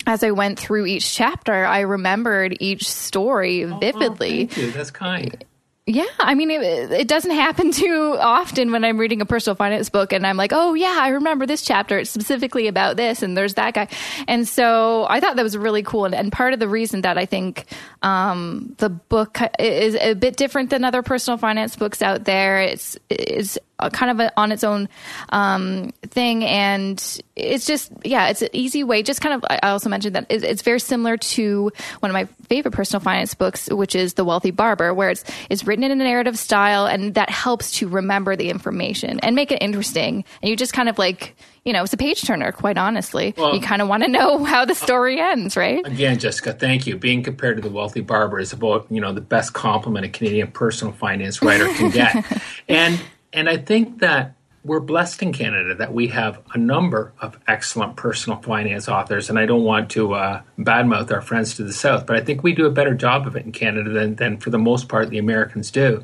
as 0.08 0.24
I 0.24 0.32
went 0.32 0.58
through 0.58 0.86
each 0.86 1.14
chapter, 1.14 1.66
I 1.66 1.82
remembered 1.82 2.58
each 2.60 2.90
story 2.90 3.66
oh, 3.66 3.78
vividly. 3.78 4.48
thank 4.48 4.58
you. 4.58 4.72
That's 4.72 4.90
kind. 4.90 5.44
Yeah, 5.90 6.04
I 6.20 6.36
mean, 6.36 6.52
it, 6.52 6.92
it, 6.92 7.08
doesn't 7.08 7.32
happen 7.32 7.72
too 7.74 8.18
often 8.20 8.74
when 8.74 8.84
I'm 8.84 8.98
reading 8.98 9.22
a 9.22 9.26
personal 9.26 9.56
finance 9.56 9.90
book 9.90 10.12
and 10.12 10.28
I'm 10.28 10.36
like, 10.36 10.52
oh, 10.54 10.74
yeah, 10.74 10.98
I 11.00 11.10
remember 11.10 11.46
this 11.46 11.62
chapter. 11.62 11.98
It's 11.98 12.10
specifically 12.10 12.68
about 12.68 12.98
this, 12.98 13.24
and 13.24 13.38
there's 13.38 13.54
that 13.54 13.74
guy. 13.74 13.88
And 14.28 14.46
so 14.46 15.06
I 15.10 15.22
thought 15.22 15.38
that 15.38 15.44
was 15.44 15.58
really 15.58 15.84
cool. 15.84 16.04
And, 16.04 16.14
and 16.14 16.30
part 16.30 16.52
of 16.52 16.60
the 16.60 16.68
reason 16.68 17.02
that 17.02 17.18
I 17.18 17.26
think 17.26 17.68
um, 18.02 18.76
the 18.80 18.90
book 18.90 19.40
is 19.60 19.96
a 19.96 20.14
bit 20.14 20.36
different 20.36 20.72
than 20.72 20.84
other 20.84 21.02
personal 21.02 21.38
finance 21.38 21.78
books 21.78 22.02
out 22.02 22.26
there, 22.26 22.60
it's, 22.62 22.98
it's 23.10 23.58
kind 23.92 24.12
of 24.12 24.20
a, 24.20 24.40
on 24.40 24.52
its 24.52 24.64
own 24.64 24.90
um, 25.30 25.92
thing, 26.04 26.44
and 26.44 27.22
it's 27.36 27.66
just 27.66 27.92
yeah, 28.04 28.30
it's 28.30 28.42
an 28.42 28.50
easy 28.54 28.84
way. 28.84 29.04
Just 29.04 29.22
kind 29.22 29.36
of, 29.36 29.46
I 29.50 29.70
also 29.70 29.90
mentioned 29.90 30.16
that 30.16 30.26
it's 30.30 30.62
very 30.62 30.80
similar 30.80 31.18
to 31.18 31.72
one 32.00 32.10
of 32.10 32.14
my 32.14 32.26
favorite 32.48 32.74
personal 32.74 33.02
finance 33.02 33.34
books, 33.34 33.70
which 33.70 33.96
is 33.96 34.16
The 34.16 34.26
Wealthy 34.26 34.52
Barber, 34.52 34.94
where 34.94 35.10
it's 35.10 35.24
it's 35.50 35.66
written 35.66 35.84
in 35.84 35.92
a 35.92 35.96
narrative 35.96 36.38
style, 36.38 36.86
and 36.86 37.14
that 37.16 37.30
helps 37.30 37.72
to 37.74 37.88
remember 37.88 38.36
the 38.36 38.50
information 38.50 39.20
and 39.22 39.36
make 39.36 39.52
it 39.52 39.62
interesting. 39.62 40.26
And 40.42 40.50
you 40.50 40.56
just 40.56 40.74
kind 40.74 40.90
of 40.90 40.98
like 40.98 41.36
you 41.68 41.74
know, 41.74 41.84
it's 41.84 41.92
a 41.92 41.98
page 41.98 42.22
turner, 42.22 42.54
quite 42.54 42.78
honestly. 42.78 43.34
Well, 43.36 43.54
you 43.54 43.60
kind 43.60 43.82
of 43.82 43.90
want 43.90 44.04
to 44.04 44.10
know 44.10 44.46
how 44.46 44.64
the 44.64 44.74
story 44.74 45.20
ends, 45.20 45.58
right? 45.58 45.86
Again, 45.86 46.18
Jessica, 46.18 46.54
thank 46.54 46.88
you. 46.88 46.96
Being 46.96 47.24
compared 47.24 47.58
to 47.58 47.62
the 47.62 47.70
wealthy 47.70 48.00
barber 48.00 48.40
is 48.40 48.54
about, 48.54 48.88
you 48.90 49.02
know, 49.02 49.12
the 49.12 49.20
best 49.20 49.52
compliment 49.52 50.06
a 50.06 50.10
Canadian 50.10 50.50
personal 50.50 50.94
finance 50.94 51.42
writer 51.42 51.68
can 51.74 51.92
get. 51.92 52.26
and 52.70 53.02
and 53.34 53.50
I 53.50 53.58
think 53.58 54.00
that 54.00 54.34
we're 54.64 54.80
blessed 54.82 55.24
in 55.24 55.32
Canada 55.32 55.76
that 55.76 55.94
we 55.94 56.08
have 56.08 56.40
a 56.54 56.58
number 56.58 57.14
of 57.22 57.38
excellent 57.48 57.96
personal 57.96 58.40
finance 58.42 58.90
authors. 58.90 59.30
And 59.30 59.40
I 59.40 59.46
don't 59.46 59.64
want 59.64 59.92
to 59.92 60.14
uh, 60.14 60.42
badmouth 60.60 61.10
our 61.12 61.22
friends 61.22 61.56
to 61.56 61.64
the 61.64 61.72
south, 61.72 62.06
but 62.06 62.18
I 62.18 62.22
think 62.22 62.44
we 62.44 62.54
do 62.54 62.66
a 62.66 62.72
better 62.72 62.94
job 62.94 63.28
of 63.28 63.38
it 63.38 63.46
in 63.46 63.54
Canada 63.54 63.92
than, 63.92 64.16
than 64.16 64.38
for 64.38 64.50
the 64.50 64.60
most 64.60 64.90
part 64.90 65.10
the 65.10 65.20
Americans 65.20 65.72
do. 65.72 66.04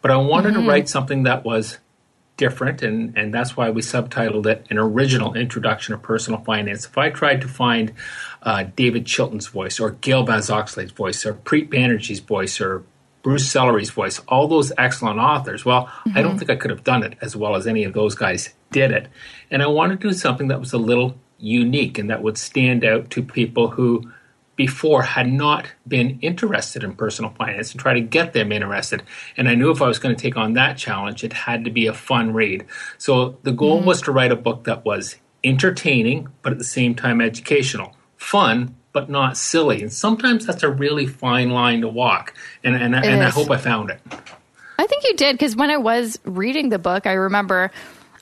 But 0.00 0.12
I 0.12 0.16
wanted 0.16 0.52
mm-hmm. 0.52 0.62
to 0.62 0.68
write 0.68 0.88
something 0.88 1.24
that 1.24 1.44
was 1.44 1.78
different, 2.36 2.82
and, 2.82 3.16
and 3.16 3.32
that's 3.32 3.56
why 3.56 3.70
we 3.70 3.80
subtitled 3.80 4.46
it 4.46 4.66
An 4.70 4.78
Original 4.78 5.34
Introduction 5.34 5.94
of 5.94 6.02
Personal 6.02 6.40
Finance. 6.40 6.86
If 6.86 6.98
I 6.98 7.10
tried 7.10 7.40
to 7.40 7.48
find 7.48 7.92
uh, 8.42 8.64
David 8.76 9.06
Chilton's 9.06 9.46
voice, 9.46 9.80
or 9.80 9.90
Gail 9.90 10.24
Vaz 10.24 10.50
Oxlade's 10.50 10.92
voice, 10.92 11.24
or 11.24 11.34
Preet 11.34 11.68
Banerjee's 11.68 12.20
voice, 12.20 12.60
or 12.60 12.84
Bruce 13.24 13.50
Sellery's 13.50 13.90
voice, 13.90 14.20
all 14.28 14.46
those 14.46 14.70
excellent 14.76 15.18
authors. 15.18 15.64
Well, 15.64 15.86
mm-hmm. 15.86 16.10
I 16.16 16.20
don't 16.22 16.32
mm-hmm. 16.32 16.38
think 16.40 16.50
I 16.50 16.56
could 16.56 16.70
have 16.70 16.84
done 16.84 17.02
it 17.02 17.16
as 17.22 17.34
well 17.34 17.56
as 17.56 17.66
any 17.66 17.82
of 17.82 17.94
those 17.94 18.14
guys 18.14 18.54
did 18.70 18.92
it. 18.92 19.08
And 19.50 19.62
I 19.62 19.66
wanted 19.66 20.00
to 20.02 20.08
do 20.08 20.14
something 20.14 20.48
that 20.48 20.60
was 20.60 20.74
a 20.74 20.78
little 20.78 21.16
unique 21.38 21.98
and 21.98 22.10
that 22.10 22.22
would 22.22 22.38
stand 22.38 22.84
out 22.84 23.10
to 23.10 23.22
people 23.22 23.70
who 23.70 24.12
before 24.56 25.02
had 25.02 25.32
not 25.32 25.66
been 25.88 26.18
interested 26.20 26.84
in 26.84 26.94
personal 26.94 27.30
finance 27.32 27.72
and 27.72 27.80
try 27.80 27.94
to 27.94 28.00
get 28.00 28.34
them 28.34 28.52
interested. 28.52 29.02
And 29.36 29.48
I 29.48 29.54
knew 29.54 29.70
if 29.70 29.82
I 29.82 29.88
was 29.88 29.98
going 29.98 30.14
to 30.14 30.20
take 30.20 30.36
on 30.36 30.52
that 30.52 30.76
challenge, 30.76 31.24
it 31.24 31.32
had 31.32 31.64
to 31.64 31.70
be 31.70 31.86
a 31.86 31.94
fun 31.94 32.34
read. 32.34 32.66
So 32.98 33.38
the 33.42 33.52
goal 33.52 33.78
mm-hmm. 33.78 33.88
was 33.88 34.02
to 34.02 34.12
write 34.12 34.32
a 34.32 34.36
book 34.36 34.64
that 34.64 34.84
was 34.84 35.16
entertaining, 35.42 36.28
but 36.42 36.52
at 36.52 36.58
the 36.58 36.64
same 36.64 36.94
time 36.94 37.20
educational, 37.20 37.96
fun, 38.16 38.76
but 38.94 39.10
not 39.10 39.36
silly. 39.36 39.82
And 39.82 39.92
sometimes 39.92 40.46
that's 40.46 40.62
a 40.62 40.70
really 40.70 41.06
fine 41.06 41.50
line 41.50 41.82
to 41.82 41.88
walk. 41.88 42.32
And 42.62 42.74
and, 42.74 42.94
and 42.94 43.22
I 43.22 43.28
hope 43.28 43.50
I 43.50 43.58
found 43.58 43.90
it. 43.90 44.00
I 44.78 44.86
think 44.86 45.04
you 45.04 45.14
did 45.14 45.34
because 45.34 45.54
when 45.54 45.70
I 45.70 45.76
was 45.76 46.18
reading 46.24 46.70
the 46.70 46.78
book, 46.78 47.06
I 47.06 47.12
remember 47.12 47.70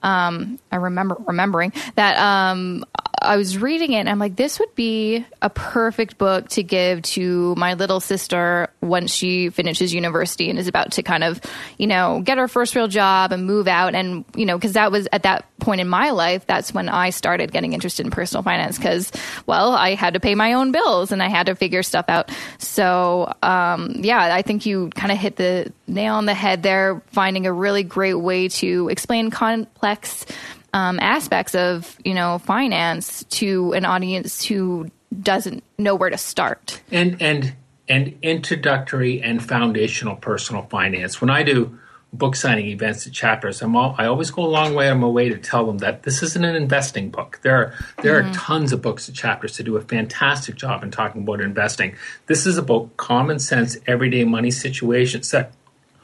um, 0.03 0.59
I 0.73 0.77
remember 0.77 1.17
remembering 1.27 1.73
that 1.95 2.19
um, 2.19 2.85
I 3.25 3.37
was 3.37 3.59
reading 3.59 3.93
it 3.93 4.01
and 4.01 4.09
I'm 4.09 4.19
like, 4.19 4.37
this 4.37 4.59
would 4.59 4.75
be 4.75 5.25
a 5.41 5.51
perfect 5.51 6.19
book 6.19 6.49
to 6.51 6.63
give 6.63 7.03
to 7.03 7.55
my 7.57 7.75
little 7.75 8.01
sister 8.01 8.69
once 8.81 9.13
she 9.13 9.51
finishes 9.51 9.95
university 9.95 10.51
and 10.51 10.59
is 10.59 10.69
about 10.69 10.93
to 10.93 11.03
kind 11.03 11.25
of, 11.25 11.41
you 11.79 11.87
know, 11.87 12.21
get 12.25 12.39
her 12.39 12.49
first 12.49 12.75
real 12.75 12.89
job 12.89 13.33
and 13.33 13.47
move 13.47 13.69
out. 13.69 13.95
And, 13.95 14.25
you 14.37 14.47
know, 14.47 14.59
because 14.59 14.73
that 14.75 14.93
was 14.93 15.09
at 15.13 15.23
that 15.23 15.47
point 15.61 15.81
in 15.81 15.89
my 15.89 16.11
life, 16.11 16.47
that's 16.47 16.75
when 16.75 16.89
I 16.89 17.11
started 17.11 17.53
getting 17.53 17.73
interested 17.73 18.05
in 18.05 18.11
personal 18.11 18.43
finance 18.43 18.77
because, 18.77 19.11
well, 19.47 19.73
I 19.73 19.95
had 19.95 20.15
to 20.15 20.21
pay 20.21 20.35
my 20.35 20.55
own 20.55 20.73
bills 20.73 21.13
and 21.13 21.23
I 21.23 21.29
had 21.29 21.47
to 21.47 21.55
figure 21.55 21.83
stuff 21.83 22.07
out. 22.09 22.31
So, 22.59 23.33
um, 23.43 23.93
yeah, 24.01 24.35
I 24.35 24.43
think 24.43 24.67
you 24.67 24.91
kind 24.91 25.13
of 25.13 25.19
hit 25.19 25.37
the 25.37 25.73
nail 25.87 26.15
on 26.15 26.27
the 26.27 26.35
head 26.35 26.63
there, 26.63 27.03
finding 27.13 27.47
a 27.47 27.53
really 27.53 27.83
great 27.83 28.15
way 28.15 28.49
to 28.49 28.89
explain 28.89 29.31
complex 29.31 30.27
um, 30.73 30.99
aspects 31.01 31.55
of 31.55 31.99
you 32.05 32.15
know 32.15 32.39
finance 32.39 33.25
to 33.25 33.73
an 33.73 33.85
audience 33.85 34.45
who 34.45 34.91
doesn't 35.21 35.63
know 35.79 35.95
where 35.95 36.11
to 36.11 36.19
start. 36.19 36.83
And 36.91 37.21
and 37.21 37.55
and 37.89 38.17
introductory 38.23 39.21
and 39.23 39.43
foundational 39.43 40.17
personal 40.17 40.63
finance. 40.63 41.21
When 41.21 41.31
I 41.31 41.43
do 41.43 41.79
book 42.13 42.37
signing 42.37 42.67
events 42.67 43.07
at 43.07 43.13
chapters, 43.13 43.63
I'm 43.63 43.75
all, 43.75 43.95
I 43.99 44.07
always 44.07 44.31
go 44.31 44.45
a 44.45 44.49
long 44.49 44.75
way 44.75 44.89
on 44.89 45.01
my 45.01 45.09
way 45.09 45.29
to 45.29 45.39
tell 45.39 45.67
them 45.67 45.79
that 45.79 46.03
this 46.03 46.23
isn't 46.23 46.45
an 46.45 46.55
investing 46.55 47.11
book. 47.11 47.41
There 47.43 47.57
are 47.57 47.75
there 48.03 48.23
mm-hmm. 48.23 48.31
are 48.31 48.35
tons 48.35 48.73
of 48.73 48.83
books 48.83 49.09
at 49.09 49.15
chapters 49.15 49.57
to 49.57 49.63
do 49.63 49.77
a 49.77 49.81
fantastic 49.81 50.55
job 50.55 50.83
in 50.83 50.91
talking 50.91 51.23
about 51.23 51.41
investing. 51.41 51.97
This 52.27 52.47
is 52.47 52.59
about 52.59 52.97
common 52.97 53.39
sense, 53.39 53.77
everyday 53.87 54.25
money 54.25 54.51
situations 54.51 55.31
that 55.31 55.53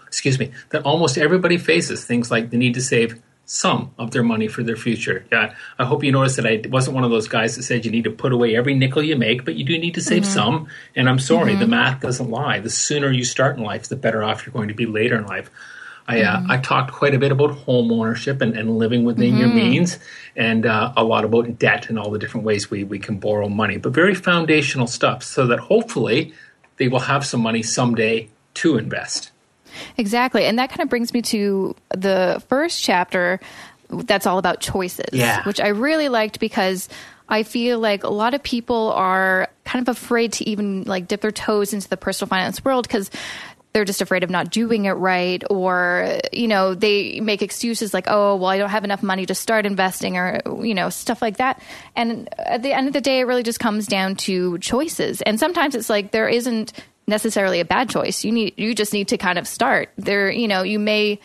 excuse 0.07 0.39
me 0.39 0.51
that 0.71 0.83
almost 0.85 1.19
everybody 1.19 1.59
faces. 1.59 2.05
Things 2.05 2.31
like 2.31 2.51
the 2.51 2.57
need 2.57 2.75
to 2.75 2.83
save 2.83 3.23
some 3.51 3.91
of 3.97 4.11
their 4.11 4.23
money 4.23 4.47
for 4.47 4.63
their 4.63 4.77
future. 4.77 5.25
Yeah, 5.33 5.55
I 5.79 5.87
hope 5.87 6.05
you 6.05 6.13
noticed 6.13 6.37
that 6.37 6.47
I 6.47 6.63
wasn't 6.69 6.95
one 6.95 7.05
of 7.05 7.11
those 7.11 7.29
guys 7.29 7.57
that 7.57 7.63
said 7.63 7.87
you 7.87 7.91
need 7.91 8.05
to 8.05 8.11
put 8.11 8.31
away 8.31 8.55
every 8.55 8.75
nickel 8.75 9.03
you 9.03 9.17
make, 9.17 9.47
but 9.47 9.55
you 9.55 9.65
do 9.65 9.79
need 9.79 9.95
to 9.95 10.03
save 10.03 10.25
mm-hmm. 10.25 10.33
some. 10.33 10.69
And 10.95 11.09
I'm 11.09 11.19
sorry, 11.19 11.53
mm-hmm. 11.53 11.61
the 11.61 11.67
math 11.67 12.03
doesn't 12.03 12.31
lie. 12.31 12.61
The 12.61 12.69
sooner 12.69 13.11
you 13.11 13.25
start 13.25 13.57
in 13.57 13.65
life, 13.65 13.89
the 13.89 13.97
better 13.97 14.23
off 14.23 14.45
you're 14.45 14.53
going 14.53 14.69
to 14.69 14.75
be 14.75 14.85
later 14.85 15.17
in 15.17 15.25
life. 15.25 15.51
I, 16.07 16.21
uh, 16.21 16.37
mm-hmm. 16.37 16.51
I 16.51 16.59
talked 16.59 16.93
quite 16.93 17.15
a 17.15 17.19
bit 17.19 17.33
about 17.33 17.53
home 17.53 17.91
ownership 17.91 18.43
and, 18.43 18.55
and 18.55 18.77
living 18.77 19.05
within 19.05 19.39
your 19.39 19.49
mm-hmm. 19.49 19.57
means, 19.57 19.99
and 20.37 20.67
uh, 20.67 20.93
a 20.95 21.03
lot 21.03 21.25
about 21.25 21.59
debt 21.59 21.89
and 21.89 21.99
all 21.99 22.11
the 22.11 22.19
different 22.19 22.45
ways 22.45 22.71
we, 22.71 22.85
we 22.85 22.99
can 22.99 23.19
borrow 23.19 23.49
money, 23.49 23.79
but 23.79 23.95
very 23.95 24.15
foundational 24.15 24.87
stuff 24.87 25.23
so 25.23 25.47
that 25.47 25.59
hopefully 25.59 26.35
they 26.77 26.89
will 26.89 27.01
have 27.01 27.25
some 27.25 27.41
money 27.41 27.63
someday 27.63 28.29
to 28.55 28.77
invest. 28.77 29.33
Exactly. 29.97 30.45
And 30.45 30.59
that 30.59 30.71
kind 30.71 30.81
of 30.81 30.89
brings 30.89 31.13
me 31.13 31.23
to 31.23 31.75
the 31.91 32.43
first 32.49 32.83
chapter 32.83 33.41
that's 33.91 34.27
all 34.27 34.39
about 34.39 34.61
choices, 34.61 35.09
yeah. 35.13 35.43
which 35.45 35.61
I 35.61 35.69
really 35.69 36.09
liked 36.09 36.41
because 36.41 36.89
I 37.29 37.43
feel 37.43 37.79
like 37.79 38.05
a 38.05 38.09
lot 38.09 38.35
of 38.35 38.43
people 38.43 38.93
are 38.93 39.49
kind 39.65 39.87
of 39.87 39.97
afraid 39.97 40.35
to 40.35 40.49
even 40.49 40.85
like 40.85 41.09
dip 41.09 41.21
their 41.21 41.33
toes 41.33 41.73
into 41.73 41.89
the 41.89 41.97
personal 41.97 42.29
finance 42.29 42.65
world 42.65 42.87
because 42.87 43.11
they're 43.73 43.85
just 43.85 44.01
afraid 44.01 44.25
of 44.25 44.31
not 44.31 44.51
doing 44.51 44.87
it 44.87 44.93
right 44.93 45.43
or 45.51 46.19
you 46.33 46.49
know 46.49 46.75
they 46.75 47.21
make 47.21 47.43
excuses 47.43 47.93
like 47.93 48.07
oh 48.09 48.35
well 48.37 48.49
i 48.49 48.57
don't 48.57 48.71
have 48.71 48.83
enough 48.83 49.03
money 49.03 49.27
to 49.27 49.35
start 49.35 49.67
investing 49.67 50.17
or 50.17 50.41
you 50.63 50.75
know 50.75 50.89
stuff 50.89 51.21
like 51.21 51.37
that 51.37 51.63
and 51.95 52.29
at 52.39 52.63
the 52.63 52.73
end 52.73 52.87
of 52.87 52.95
the 52.95 53.01
day 53.01 53.21
it 53.21 53.25
really 53.25 53.43
just 53.43 53.61
comes 53.61 53.87
down 53.87 54.17
to 54.17 54.59
choices 54.59 55.21
and 55.23 55.39
sometimes 55.39 55.75
it's 55.75 55.91
like 55.91 56.11
there 56.13 56.29
isn't 56.29 56.73
necessarily 57.09 57.61
a 57.61 57.65
bad 57.65 57.91
choice. 57.91 58.25
You 58.25 58.33
need 58.33 58.55
you 58.57 58.75
just 58.75 58.93
need 58.93 59.09
to 59.09 59.19
kind 59.19 59.39
of 59.39 59.49
start. 59.49 59.91
There, 59.97 60.31
you 60.31 60.47
know, 60.47 60.63
you 60.63 60.79
may 60.79 61.21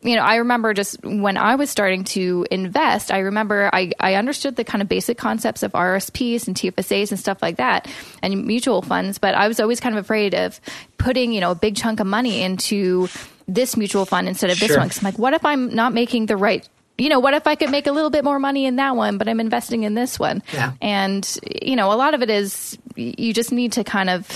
you 0.00 0.14
know, 0.14 0.22
I 0.22 0.36
remember 0.36 0.74
just 0.74 1.02
when 1.02 1.36
I 1.36 1.56
was 1.56 1.70
starting 1.70 2.04
to 2.04 2.46
invest, 2.50 3.10
I 3.10 3.18
remember 3.18 3.68
I, 3.72 3.90
I 3.98 4.14
understood 4.14 4.54
the 4.54 4.62
kind 4.62 4.80
of 4.80 4.88
basic 4.88 5.18
concepts 5.18 5.64
of 5.64 5.72
RSPs 5.72 6.46
and 6.46 6.56
TFSAs 6.56 7.10
and 7.10 7.18
stuff 7.18 7.42
like 7.42 7.56
that 7.56 7.88
and 8.22 8.46
mutual 8.46 8.80
funds, 8.80 9.18
but 9.18 9.34
I 9.34 9.48
was 9.48 9.58
always 9.58 9.80
kind 9.80 9.96
of 9.96 10.04
afraid 10.04 10.34
of 10.34 10.60
putting, 10.98 11.32
you 11.32 11.40
know, 11.40 11.50
a 11.50 11.56
big 11.56 11.74
chunk 11.74 11.98
of 11.98 12.06
money 12.06 12.42
into 12.42 13.08
this 13.48 13.76
mutual 13.76 14.04
fund 14.04 14.28
instead 14.28 14.50
of 14.50 14.60
this 14.60 14.68
sure. 14.68 14.78
one. 14.78 14.88
Cause 14.88 14.98
I'm 14.98 15.04
like, 15.04 15.18
what 15.18 15.34
if 15.34 15.44
I'm 15.44 15.74
not 15.74 15.92
making 15.92 16.26
the 16.26 16.36
right 16.36 16.68
you 17.00 17.08
know, 17.08 17.20
what 17.20 17.32
if 17.32 17.46
I 17.46 17.54
could 17.54 17.70
make 17.70 17.86
a 17.86 17.92
little 17.92 18.10
bit 18.10 18.24
more 18.24 18.40
money 18.40 18.66
in 18.66 18.74
that 18.76 18.96
one, 18.96 19.18
but 19.18 19.28
I'm 19.28 19.38
investing 19.38 19.84
in 19.84 19.94
this 19.94 20.18
one? 20.18 20.42
Yeah. 20.52 20.72
And, 20.82 21.38
you 21.62 21.76
know, 21.76 21.92
a 21.92 21.94
lot 21.94 22.12
of 22.12 22.22
it 22.22 22.28
is 22.28 22.76
you 22.96 23.32
just 23.32 23.52
need 23.52 23.70
to 23.74 23.84
kind 23.84 24.10
of 24.10 24.28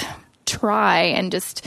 try 0.58 1.00
and 1.00 1.32
just 1.32 1.66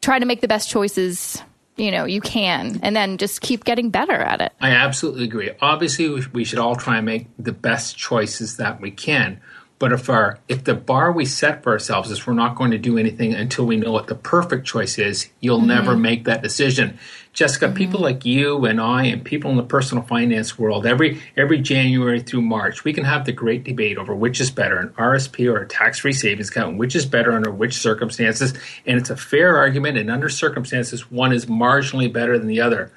try 0.00 0.18
to 0.18 0.26
make 0.26 0.40
the 0.40 0.48
best 0.48 0.68
choices 0.68 1.42
you 1.76 1.90
know 1.90 2.04
you 2.04 2.20
can 2.20 2.78
and 2.82 2.96
then 2.96 3.18
just 3.18 3.40
keep 3.40 3.64
getting 3.64 3.90
better 3.90 4.14
at 4.14 4.40
it 4.40 4.52
i 4.60 4.70
absolutely 4.70 5.24
agree 5.24 5.50
obviously 5.60 6.08
we 6.32 6.44
should 6.44 6.58
all 6.58 6.76
try 6.76 6.96
and 6.96 7.06
make 7.06 7.26
the 7.38 7.52
best 7.52 7.96
choices 7.96 8.56
that 8.56 8.80
we 8.80 8.90
can 8.90 9.40
but 9.78 9.92
if 9.92 10.08
our 10.08 10.38
if 10.48 10.64
the 10.64 10.74
bar 10.74 11.12
we 11.12 11.26
set 11.26 11.62
for 11.62 11.72
ourselves 11.72 12.10
is 12.10 12.26
we're 12.26 12.32
not 12.32 12.56
going 12.56 12.70
to 12.70 12.78
do 12.78 12.96
anything 12.96 13.34
until 13.34 13.66
we 13.66 13.76
know 13.76 13.92
what 13.92 14.06
the 14.06 14.14
perfect 14.14 14.66
choice 14.66 14.98
is, 14.98 15.28
you'll 15.40 15.58
mm-hmm. 15.58 15.68
never 15.68 15.96
make 15.96 16.24
that 16.24 16.42
decision. 16.42 16.98
Jessica, 17.36 17.66
mm-hmm. 17.66 17.76
people 17.76 18.00
like 18.00 18.24
you 18.24 18.64
and 18.64 18.80
I 18.80 19.04
and 19.04 19.22
people 19.22 19.50
in 19.50 19.58
the 19.58 19.62
personal 19.62 20.02
finance 20.02 20.58
world, 20.58 20.86
every 20.86 21.20
every 21.36 21.60
January 21.60 22.20
through 22.22 22.40
March, 22.40 22.82
we 22.82 22.94
can 22.94 23.04
have 23.04 23.26
the 23.26 23.32
great 23.32 23.62
debate 23.62 23.98
over 23.98 24.14
which 24.14 24.40
is 24.40 24.50
better, 24.50 24.78
an 24.78 24.88
RSP 24.96 25.52
or 25.52 25.58
a 25.58 25.68
tax-free 25.68 26.14
savings 26.14 26.48
account, 26.48 26.78
which 26.78 26.96
is 26.96 27.04
better 27.04 27.32
under 27.32 27.50
which 27.50 27.74
circumstances, 27.74 28.54
and 28.86 28.98
it's 28.98 29.10
a 29.10 29.16
fair 29.16 29.58
argument. 29.58 29.98
And 29.98 30.10
under 30.10 30.30
circumstances, 30.30 31.10
one 31.10 31.32
is 31.32 31.44
marginally 31.44 32.10
better 32.10 32.38
than 32.38 32.48
the 32.48 32.62
other. 32.62 32.90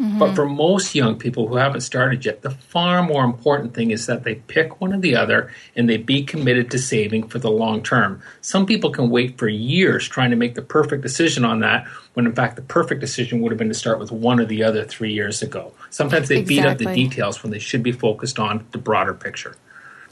Mm-hmm. 0.00 0.18
But 0.18 0.34
for 0.34 0.46
most 0.46 0.94
young 0.94 1.18
people 1.18 1.46
who 1.46 1.56
haven't 1.56 1.82
started 1.82 2.24
yet, 2.24 2.40
the 2.40 2.50
far 2.50 3.02
more 3.02 3.22
important 3.22 3.74
thing 3.74 3.90
is 3.90 4.06
that 4.06 4.24
they 4.24 4.36
pick 4.36 4.80
one 4.80 4.94
or 4.94 4.98
the 4.98 5.14
other 5.14 5.52
and 5.76 5.90
they 5.90 5.98
be 5.98 6.24
committed 6.24 6.70
to 6.70 6.78
saving 6.78 7.28
for 7.28 7.38
the 7.38 7.50
long 7.50 7.82
term. 7.82 8.22
Some 8.40 8.64
people 8.64 8.90
can 8.90 9.10
wait 9.10 9.36
for 9.36 9.46
years 9.46 10.08
trying 10.08 10.30
to 10.30 10.36
make 10.36 10.54
the 10.54 10.62
perfect 10.62 11.02
decision 11.02 11.44
on 11.44 11.60
that, 11.60 11.86
when 12.14 12.24
in 12.24 12.34
fact 12.34 12.56
the 12.56 12.62
perfect 12.62 13.02
decision 13.02 13.42
would 13.42 13.52
have 13.52 13.58
been 13.58 13.68
to 13.68 13.74
start 13.74 13.98
with 13.98 14.10
one 14.10 14.40
or 14.40 14.46
the 14.46 14.64
other 14.64 14.84
three 14.84 15.12
years 15.12 15.42
ago. 15.42 15.74
Sometimes 15.90 16.28
they 16.28 16.38
exactly. 16.38 16.56
beat 16.56 16.64
up 16.64 16.78
the 16.78 16.94
details 16.94 17.42
when 17.42 17.52
they 17.52 17.58
should 17.58 17.82
be 17.82 17.92
focused 17.92 18.38
on 18.38 18.66
the 18.70 18.78
broader 18.78 19.12
picture. 19.12 19.54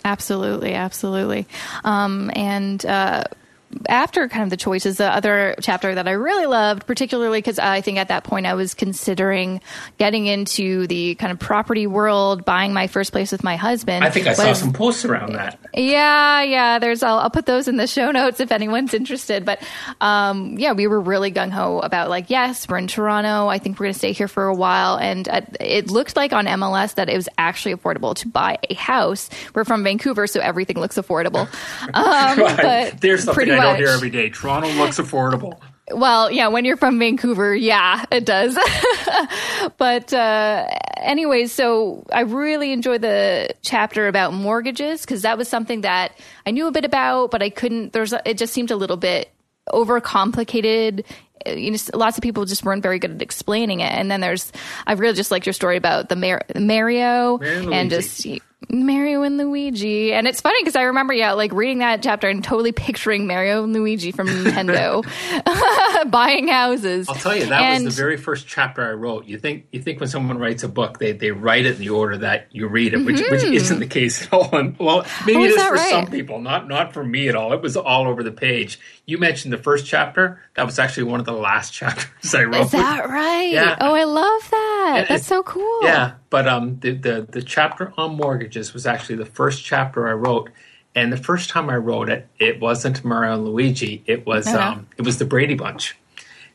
Absolutely, 0.04 0.74
absolutely. 0.74 1.46
Um, 1.84 2.30
and 2.34 2.84
uh, 2.84 3.24
after 3.88 4.28
kind 4.28 4.44
of 4.44 4.50
the 4.50 4.56
choices, 4.56 4.96
the 4.96 5.14
other 5.14 5.54
chapter 5.60 5.94
that 5.94 6.08
I 6.08 6.12
really 6.12 6.46
loved, 6.46 6.86
particularly 6.86 7.38
because 7.38 7.58
I 7.58 7.80
think 7.80 7.98
at 7.98 8.08
that 8.08 8.24
point 8.24 8.46
I 8.46 8.54
was 8.54 8.74
considering 8.74 9.60
getting 9.98 10.26
into 10.26 10.86
the 10.86 11.14
kind 11.16 11.30
of 11.30 11.38
property 11.38 11.86
world, 11.86 12.44
buying 12.44 12.72
my 12.72 12.86
first 12.86 13.12
place 13.12 13.30
with 13.30 13.44
my 13.44 13.56
husband. 13.56 14.04
I 14.04 14.10
think 14.10 14.26
I 14.26 14.30
was, 14.30 14.38
saw 14.38 14.52
some 14.54 14.72
posts 14.72 15.04
around 15.04 15.34
that. 15.34 15.58
Yeah, 15.74 16.42
yeah. 16.42 16.78
There's 16.78 17.02
I'll, 17.02 17.18
I'll, 17.18 17.30
put 17.30 17.46
those 17.46 17.68
in 17.68 17.76
the 17.76 17.86
show 17.86 18.10
notes 18.10 18.40
if 18.40 18.50
anyone's 18.52 18.94
interested. 18.94 19.44
But 19.44 19.62
um, 20.00 20.58
yeah, 20.58 20.72
we 20.72 20.86
were 20.86 21.00
really 21.00 21.30
gung 21.30 21.50
ho 21.50 21.80
about 21.80 22.08
like, 22.08 22.30
yes, 22.30 22.66
we're 22.68 22.78
in 22.78 22.88
Toronto. 22.88 23.48
I 23.48 23.58
think 23.58 23.78
we're 23.78 23.86
going 23.86 23.92
to 23.94 23.98
stay 23.98 24.12
here 24.12 24.28
for 24.28 24.46
a 24.46 24.54
while, 24.54 24.96
and 24.96 25.28
uh, 25.28 25.42
it 25.60 25.90
looked 25.90 26.16
like 26.16 26.32
on 26.32 26.46
MLS 26.46 26.94
that 26.94 27.08
it 27.08 27.16
was 27.16 27.28
actually 27.36 27.74
affordable 27.74 28.14
to 28.16 28.28
buy 28.28 28.58
a 28.70 28.74
house. 28.74 29.28
We're 29.54 29.64
from 29.64 29.84
Vancouver, 29.84 30.26
so 30.26 30.40
everything 30.40 30.78
looks 30.78 30.96
affordable. 30.96 31.48
Um, 31.98 32.38
but 32.38 33.00
there's 33.00 33.24
something 33.24 33.57
I 33.60 33.64
don't 33.64 33.76
hear 33.76 33.88
every 33.88 34.10
day. 34.10 34.30
Toronto 34.30 34.68
looks 34.70 34.98
affordable. 34.98 35.58
Well, 35.90 36.30
yeah, 36.30 36.48
when 36.48 36.64
you're 36.64 36.76
from 36.76 36.98
Vancouver, 36.98 37.54
yeah, 37.54 38.04
it 38.10 38.26
does. 38.26 38.58
but 39.78 40.12
uh, 40.12 40.66
anyways, 40.98 41.52
so 41.52 42.04
I 42.12 42.20
really 42.22 42.72
enjoyed 42.72 43.00
the 43.00 43.48
chapter 43.62 44.06
about 44.06 44.34
mortgages 44.34 45.00
because 45.02 45.22
that 45.22 45.38
was 45.38 45.48
something 45.48 45.80
that 45.82 46.12
I 46.46 46.50
knew 46.50 46.66
a 46.66 46.72
bit 46.72 46.84
about, 46.84 47.30
but 47.30 47.42
I 47.42 47.48
couldn't. 47.48 47.92
There's 47.92 48.12
it 48.26 48.36
just 48.36 48.52
seemed 48.52 48.70
a 48.70 48.76
little 48.76 48.98
bit 48.98 49.30
overcomplicated. 49.70 51.04
You 51.46 51.70
know, 51.70 51.78
lots 51.94 52.18
of 52.18 52.22
people 52.22 52.44
just 52.44 52.64
weren't 52.64 52.82
very 52.82 52.98
good 52.98 53.12
at 53.12 53.22
explaining 53.22 53.80
it. 53.80 53.92
And 53.92 54.10
then 54.10 54.20
there's, 54.20 54.52
I 54.86 54.92
really 54.94 55.14
just 55.14 55.30
liked 55.30 55.46
your 55.46 55.52
story 55.52 55.76
about 55.76 56.08
the 56.08 56.16
Mar- 56.16 56.44
Mario, 56.54 57.38
Mario 57.38 57.72
and 57.72 57.90
just 57.90 58.26
Mario 58.68 59.22
and 59.22 59.38
Luigi. 59.38 60.12
And 60.12 60.26
it's 60.26 60.40
funny 60.40 60.60
because 60.60 60.74
I 60.74 60.82
remember, 60.82 61.12
yeah, 61.14 61.32
like 61.32 61.52
reading 61.52 61.78
that 61.78 62.02
chapter 62.02 62.28
and 62.28 62.42
totally 62.42 62.72
picturing 62.72 63.26
Mario 63.26 63.62
and 63.62 63.72
Luigi 63.72 64.10
from 64.10 64.26
Nintendo 64.26 65.04
buying 66.10 66.48
houses. 66.48 67.08
I'll 67.08 67.14
tell 67.14 67.36
you, 67.36 67.46
that 67.46 67.62
and, 67.62 67.84
was 67.84 67.94
the 67.96 68.02
very 68.02 68.16
first 68.16 68.48
chapter 68.48 68.84
I 68.84 68.92
wrote. 68.92 69.26
You 69.26 69.38
think 69.38 69.66
you 69.70 69.80
think 69.80 70.00
when 70.00 70.08
someone 70.08 70.38
writes 70.38 70.64
a 70.64 70.68
book, 70.68 70.98
they, 70.98 71.12
they 71.12 71.30
write 71.30 71.66
it 71.66 71.76
in 71.76 71.80
the 71.80 71.90
order 71.90 72.18
that 72.18 72.48
you 72.50 72.66
read 72.66 72.94
it, 72.94 73.04
which, 73.04 73.16
mm-hmm. 73.16 73.32
which 73.32 73.44
isn't 73.44 73.78
the 73.78 73.86
case 73.86 74.24
at 74.24 74.32
all. 74.32 74.50
And, 74.52 74.76
well, 74.78 75.06
maybe 75.24 75.38
oh, 75.38 75.44
it 75.44 75.50
is 75.52 75.62
for 75.62 75.74
right? 75.74 75.90
some 75.90 76.06
people, 76.08 76.40
not 76.40 76.66
not 76.66 76.92
for 76.92 77.04
me 77.04 77.28
at 77.28 77.36
all. 77.36 77.52
It 77.52 77.62
was 77.62 77.76
all 77.76 78.08
over 78.08 78.24
the 78.24 78.32
page. 78.32 78.80
You 79.06 79.18
mentioned 79.18 79.52
the 79.52 79.58
first 79.58 79.86
chapter. 79.86 80.42
That 80.54 80.66
was 80.66 80.78
actually 80.78 81.04
one 81.04 81.20
of 81.20 81.26
the 81.26 81.32
last 81.32 81.72
chapters 81.72 82.34
I 82.34 82.42
wrote. 82.44 82.66
Is 82.66 82.72
that 82.72 83.08
right? 83.08 83.52
Yeah. 83.52 83.76
Oh, 83.80 83.94
I 83.94 84.04
love 84.04 84.50
that. 84.50 85.06
That's 85.08 85.26
so 85.26 85.42
cool. 85.44 85.80
Yeah, 85.84 86.14
but 86.28 86.48
um, 86.48 86.80
the, 86.80 86.92
the 86.92 87.26
the 87.30 87.42
chapter 87.42 87.92
on 87.96 88.16
mortgages 88.48 88.72
was 88.72 88.86
actually 88.86 89.16
the 89.16 89.26
first 89.26 89.62
chapter 89.62 90.08
I 90.08 90.12
wrote, 90.12 90.50
and 90.94 91.12
the 91.12 91.18
first 91.18 91.50
time 91.50 91.68
I 91.68 91.76
wrote 91.76 92.08
it, 92.08 92.26
it 92.38 92.60
wasn't 92.60 93.04
Mario 93.04 93.34
and 93.34 93.44
Luigi. 93.44 94.02
It 94.06 94.26
was 94.26 94.46
uh-huh. 94.46 94.72
um, 94.72 94.86
it 94.96 95.02
was 95.02 95.18
the 95.18 95.26
Brady 95.26 95.54
Bunch, 95.54 95.96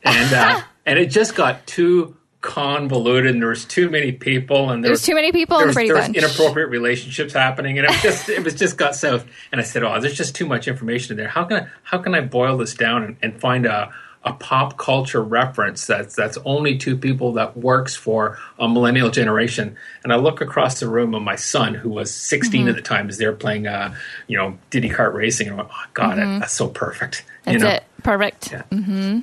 and 0.02 0.32
uh, 0.32 0.62
and 0.86 0.98
it 0.98 1.06
just 1.06 1.36
got 1.36 1.66
too 1.66 2.16
convoluted, 2.40 3.30
and 3.30 3.40
there 3.40 3.50
was 3.50 3.64
too 3.64 3.88
many 3.88 4.10
people, 4.12 4.70
and 4.70 4.82
there, 4.82 4.90
was, 4.90 5.02
too 5.02 5.14
many 5.14 5.30
people 5.32 5.60
in 5.60 5.68
the 5.68 5.72
Brady 5.72 5.90
there 5.90 6.02
Bunch. 6.02 6.16
Was 6.16 6.24
inappropriate 6.24 6.68
relationships 6.68 7.32
happening, 7.32 7.78
and 7.78 7.86
it 7.86 7.90
was 7.90 8.02
just 8.02 8.28
it 8.28 8.42
was 8.42 8.54
just 8.54 8.76
got 8.76 8.96
south. 8.96 9.24
And 9.52 9.60
I 9.60 9.64
said, 9.64 9.84
"Oh, 9.84 10.00
there's 10.00 10.16
just 10.16 10.34
too 10.34 10.46
much 10.46 10.66
information 10.66 11.12
in 11.12 11.16
there. 11.16 11.28
How 11.28 11.44
can 11.44 11.62
I 11.62 11.68
how 11.84 11.98
can 11.98 12.14
I 12.14 12.22
boil 12.22 12.56
this 12.56 12.74
down 12.74 13.04
and, 13.04 13.16
and 13.22 13.40
find 13.40 13.66
a 13.66 13.92
a 14.24 14.32
pop 14.32 14.78
culture 14.78 15.22
reference 15.22 15.86
that's 15.86 16.16
that's 16.16 16.38
only 16.44 16.78
two 16.78 16.96
people 16.96 17.32
that 17.34 17.56
works 17.56 17.94
for 17.94 18.38
a 18.58 18.66
millennial 18.66 19.10
generation. 19.10 19.76
And 20.02 20.12
I 20.12 20.16
look 20.16 20.40
across 20.40 20.80
the 20.80 20.88
room, 20.88 21.14
and 21.14 21.24
my 21.24 21.36
son, 21.36 21.74
who 21.74 21.90
was 21.90 22.12
16 22.12 22.60
mm-hmm. 22.60 22.68
at 22.70 22.76
the 22.76 22.82
time, 22.82 23.08
is 23.08 23.18
there 23.18 23.32
playing, 23.32 23.66
uh, 23.66 23.94
you 24.26 24.38
know, 24.38 24.58
Diddy 24.70 24.88
Kart 24.88 25.12
Racing. 25.12 25.48
And 25.48 25.54
I 25.54 25.56
went, 25.58 25.68
oh, 25.72 25.84
God, 25.92 26.18
mm-hmm. 26.18 26.40
that's 26.40 26.54
so 26.54 26.68
perfect. 26.68 27.24
That's 27.44 27.54
you 27.54 27.64
know? 27.64 27.70
it. 27.70 27.84
Perfect. 28.02 28.52
Yeah. 28.52 28.62
Mm-hmm. 28.70 29.20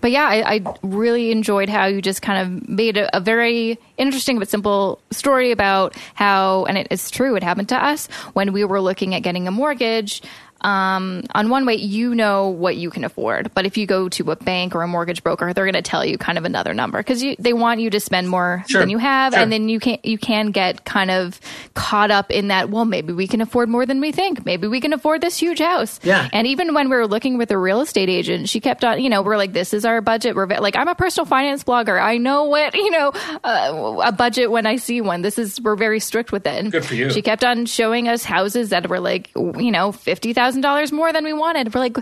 But 0.00 0.10
yeah, 0.10 0.26
I, 0.26 0.54
I, 0.54 0.78
really 0.82 1.30
enjoyed 1.30 1.68
how 1.68 1.86
you 1.86 2.02
just 2.02 2.22
kind 2.22 2.62
of 2.62 2.68
made 2.68 2.96
a, 2.96 3.16
a, 3.16 3.20
very 3.20 3.78
interesting 3.96 4.38
but 4.38 4.48
simple 4.48 5.00
story 5.10 5.50
about 5.52 5.96
how, 6.14 6.64
and 6.66 6.78
it 6.78 6.88
is 6.90 7.10
true, 7.10 7.36
it 7.36 7.42
happened 7.42 7.68
to 7.70 7.76
us 7.76 8.06
when 8.32 8.52
we 8.52 8.64
were 8.64 8.80
looking 8.80 9.14
at 9.14 9.22
getting 9.22 9.48
a 9.48 9.50
mortgage 9.50 10.22
um, 10.62 11.22
on 11.34 11.48
one 11.48 11.64
way, 11.64 11.76
you 11.76 12.14
know 12.14 12.48
what 12.48 12.76
you 12.76 12.90
can 12.90 13.04
afford. 13.04 13.52
But 13.54 13.66
if 13.66 13.78
you 13.78 13.86
go 13.86 14.08
to 14.10 14.30
a 14.30 14.36
bank 14.36 14.74
or 14.74 14.82
a 14.82 14.88
mortgage 14.88 15.22
broker, 15.22 15.52
they're 15.52 15.64
going 15.64 15.74
to 15.74 15.82
tell 15.82 16.04
you 16.04 16.18
kind 16.18 16.36
of 16.36 16.44
another 16.44 16.74
number 16.74 16.98
because 16.98 17.24
they 17.38 17.52
want 17.52 17.80
you 17.80 17.90
to 17.90 18.00
spend 18.00 18.28
more 18.28 18.64
sure. 18.68 18.80
than 18.80 18.90
you 18.90 18.98
have, 18.98 19.32
sure. 19.32 19.42
and 19.42 19.50
then 19.50 19.68
you 19.68 19.80
can 19.80 19.98
you 20.02 20.18
can 20.18 20.50
get 20.50 20.84
kind 20.84 21.10
of 21.10 21.40
caught 21.74 22.10
up 22.10 22.30
in 22.30 22.48
that. 22.48 22.68
Well, 22.68 22.84
maybe 22.84 23.12
we 23.12 23.26
can 23.26 23.40
afford 23.40 23.68
more 23.68 23.86
than 23.86 24.00
we 24.00 24.12
think. 24.12 24.44
Maybe 24.44 24.66
we 24.68 24.80
can 24.80 24.92
afford 24.92 25.22
this 25.22 25.38
huge 25.38 25.60
house. 25.60 25.98
Yeah. 26.02 26.28
And 26.32 26.46
even 26.46 26.74
when 26.74 26.90
we 26.90 26.96
were 26.96 27.06
looking 27.06 27.38
with 27.38 27.50
a 27.50 27.58
real 27.58 27.80
estate 27.80 28.08
agent, 28.08 28.48
she 28.48 28.60
kept 28.60 28.84
on. 28.84 29.00
You 29.00 29.08
know, 29.08 29.22
we're 29.22 29.38
like, 29.38 29.52
this 29.52 29.72
is 29.72 29.79
our 29.84 30.00
budget. 30.00 30.36
We're 30.36 30.46
like, 30.46 30.76
I'm 30.76 30.88
a 30.88 30.94
personal 30.94 31.26
finance 31.26 31.64
blogger. 31.64 32.00
I 32.00 32.18
know 32.18 32.44
what 32.44 32.74
you 32.74 32.90
know 32.90 33.12
uh, 33.44 34.02
a 34.04 34.12
budget 34.12 34.50
when 34.50 34.66
I 34.66 34.76
see 34.76 35.00
one. 35.00 35.22
This 35.22 35.38
is 35.38 35.60
we're 35.60 35.76
very 35.76 36.00
strict 36.00 36.32
with 36.32 36.46
it. 36.46 36.54
And 36.54 36.72
Good 36.72 36.84
for 36.84 36.94
you. 36.94 37.10
She 37.10 37.22
kept 37.22 37.44
on 37.44 37.66
showing 37.66 38.08
us 38.08 38.24
houses 38.24 38.70
that 38.70 38.88
were 38.88 39.00
like 39.00 39.30
you 39.34 39.70
know 39.70 39.92
fifty 39.92 40.32
thousand 40.32 40.50
thousand 40.50 40.62
dollars 40.62 40.92
more 40.92 41.12
than 41.12 41.24
we 41.24 41.32
wanted. 41.32 41.74
We're 41.74 41.80
like, 41.80 41.96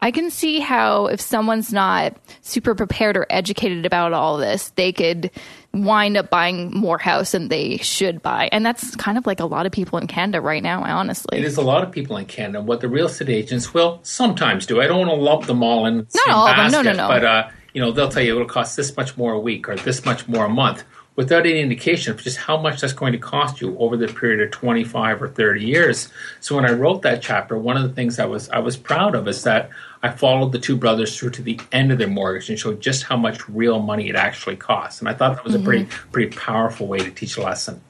I 0.00 0.10
can 0.10 0.30
see 0.30 0.60
how 0.60 1.06
if 1.06 1.20
someone's 1.20 1.72
not 1.72 2.16
super 2.42 2.74
prepared 2.74 3.16
or 3.16 3.26
educated 3.30 3.84
about 3.84 4.12
all 4.12 4.36
this, 4.36 4.70
they 4.76 4.92
could 4.92 5.30
wind 5.72 6.16
up 6.16 6.30
buying 6.30 6.72
more 6.72 6.98
house 6.98 7.32
than 7.32 7.48
they 7.48 7.78
should 7.78 8.22
buy. 8.22 8.48
And 8.52 8.64
that's 8.64 8.94
kind 8.96 9.18
of 9.18 9.26
like 9.26 9.40
a 9.40 9.44
lot 9.44 9.66
of 9.66 9.72
people 9.72 9.98
in 9.98 10.06
Canada 10.06 10.40
right 10.40 10.62
now, 10.62 10.82
honestly. 10.82 11.38
It 11.38 11.44
is 11.44 11.56
a 11.56 11.62
lot 11.62 11.82
of 11.82 11.90
people 11.90 12.16
in 12.16 12.26
Canada. 12.26 12.62
What 12.62 12.80
the 12.80 12.88
real 12.88 13.06
estate 13.06 13.28
agents 13.28 13.74
will 13.74 14.00
sometimes 14.02 14.66
do, 14.66 14.80
I 14.80 14.86
don't 14.86 15.06
want 15.06 15.10
to 15.10 15.16
lump 15.16 15.46
them 15.46 15.62
all 15.62 15.86
in. 15.86 16.06
Not 16.14 16.28
all 16.28 16.46
basket, 16.46 16.78
of 16.78 16.84
them, 16.84 16.84
no, 16.84 16.92
no, 16.92 17.08
no. 17.08 17.08
But, 17.08 17.24
uh, 17.24 17.48
you 17.74 17.80
know, 17.80 17.92
they'll 17.92 18.08
tell 18.08 18.22
you 18.22 18.34
it'll 18.34 18.46
cost 18.46 18.76
this 18.76 18.96
much 18.96 19.16
more 19.16 19.32
a 19.32 19.40
week 19.40 19.68
or 19.68 19.76
this 19.76 20.04
much 20.04 20.26
more 20.28 20.46
a 20.46 20.48
month 20.48 20.84
without 21.18 21.44
any 21.46 21.58
indication 21.58 22.12
of 22.12 22.22
just 22.22 22.36
how 22.36 22.56
much 22.56 22.80
that's 22.80 22.92
going 22.92 23.10
to 23.10 23.18
cost 23.18 23.60
you 23.60 23.76
over 23.80 23.96
the 23.96 24.06
period 24.06 24.40
of 24.40 24.52
25 24.52 25.20
or 25.20 25.28
30 25.28 25.64
years. 25.64 26.12
So 26.38 26.54
when 26.54 26.64
I 26.64 26.70
wrote 26.70 27.02
that 27.02 27.20
chapter, 27.20 27.58
one 27.58 27.76
of 27.76 27.82
the 27.82 27.88
things 27.88 28.20
I 28.20 28.26
was 28.26 28.48
I 28.50 28.60
was 28.60 28.76
proud 28.76 29.16
of 29.16 29.26
is 29.26 29.42
that 29.42 29.70
I 30.00 30.10
followed 30.10 30.52
the 30.52 30.60
two 30.60 30.76
brothers 30.76 31.18
through 31.18 31.30
to 31.30 31.42
the 31.42 31.58
end 31.72 31.90
of 31.90 31.98
their 31.98 32.06
mortgage 32.06 32.48
and 32.50 32.56
showed 32.56 32.80
just 32.80 33.02
how 33.02 33.16
much 33.16 33.48
real 33.48 33.80
money 33.80 34.08
it 34.08 34.14
actually 34.14 34.54
costs. 34.54 35.00
And 35.00 35.08
I 35.08 35.12
thought 35.12 35.34
that 35.34 35.44
was 35.44 35.54
mm-hmm. 35.54 35.62
a 35.62 35.64
pretty 35.64 35.84
mm-hmm. 35.86 36.10
pretty 36.12 36.36
powerful 36.36 36.86
way 36.86 36.98
to 36.98 37.10
teach 37.10 37.36
a 37.36 37.42
lesson. 37.42 37.80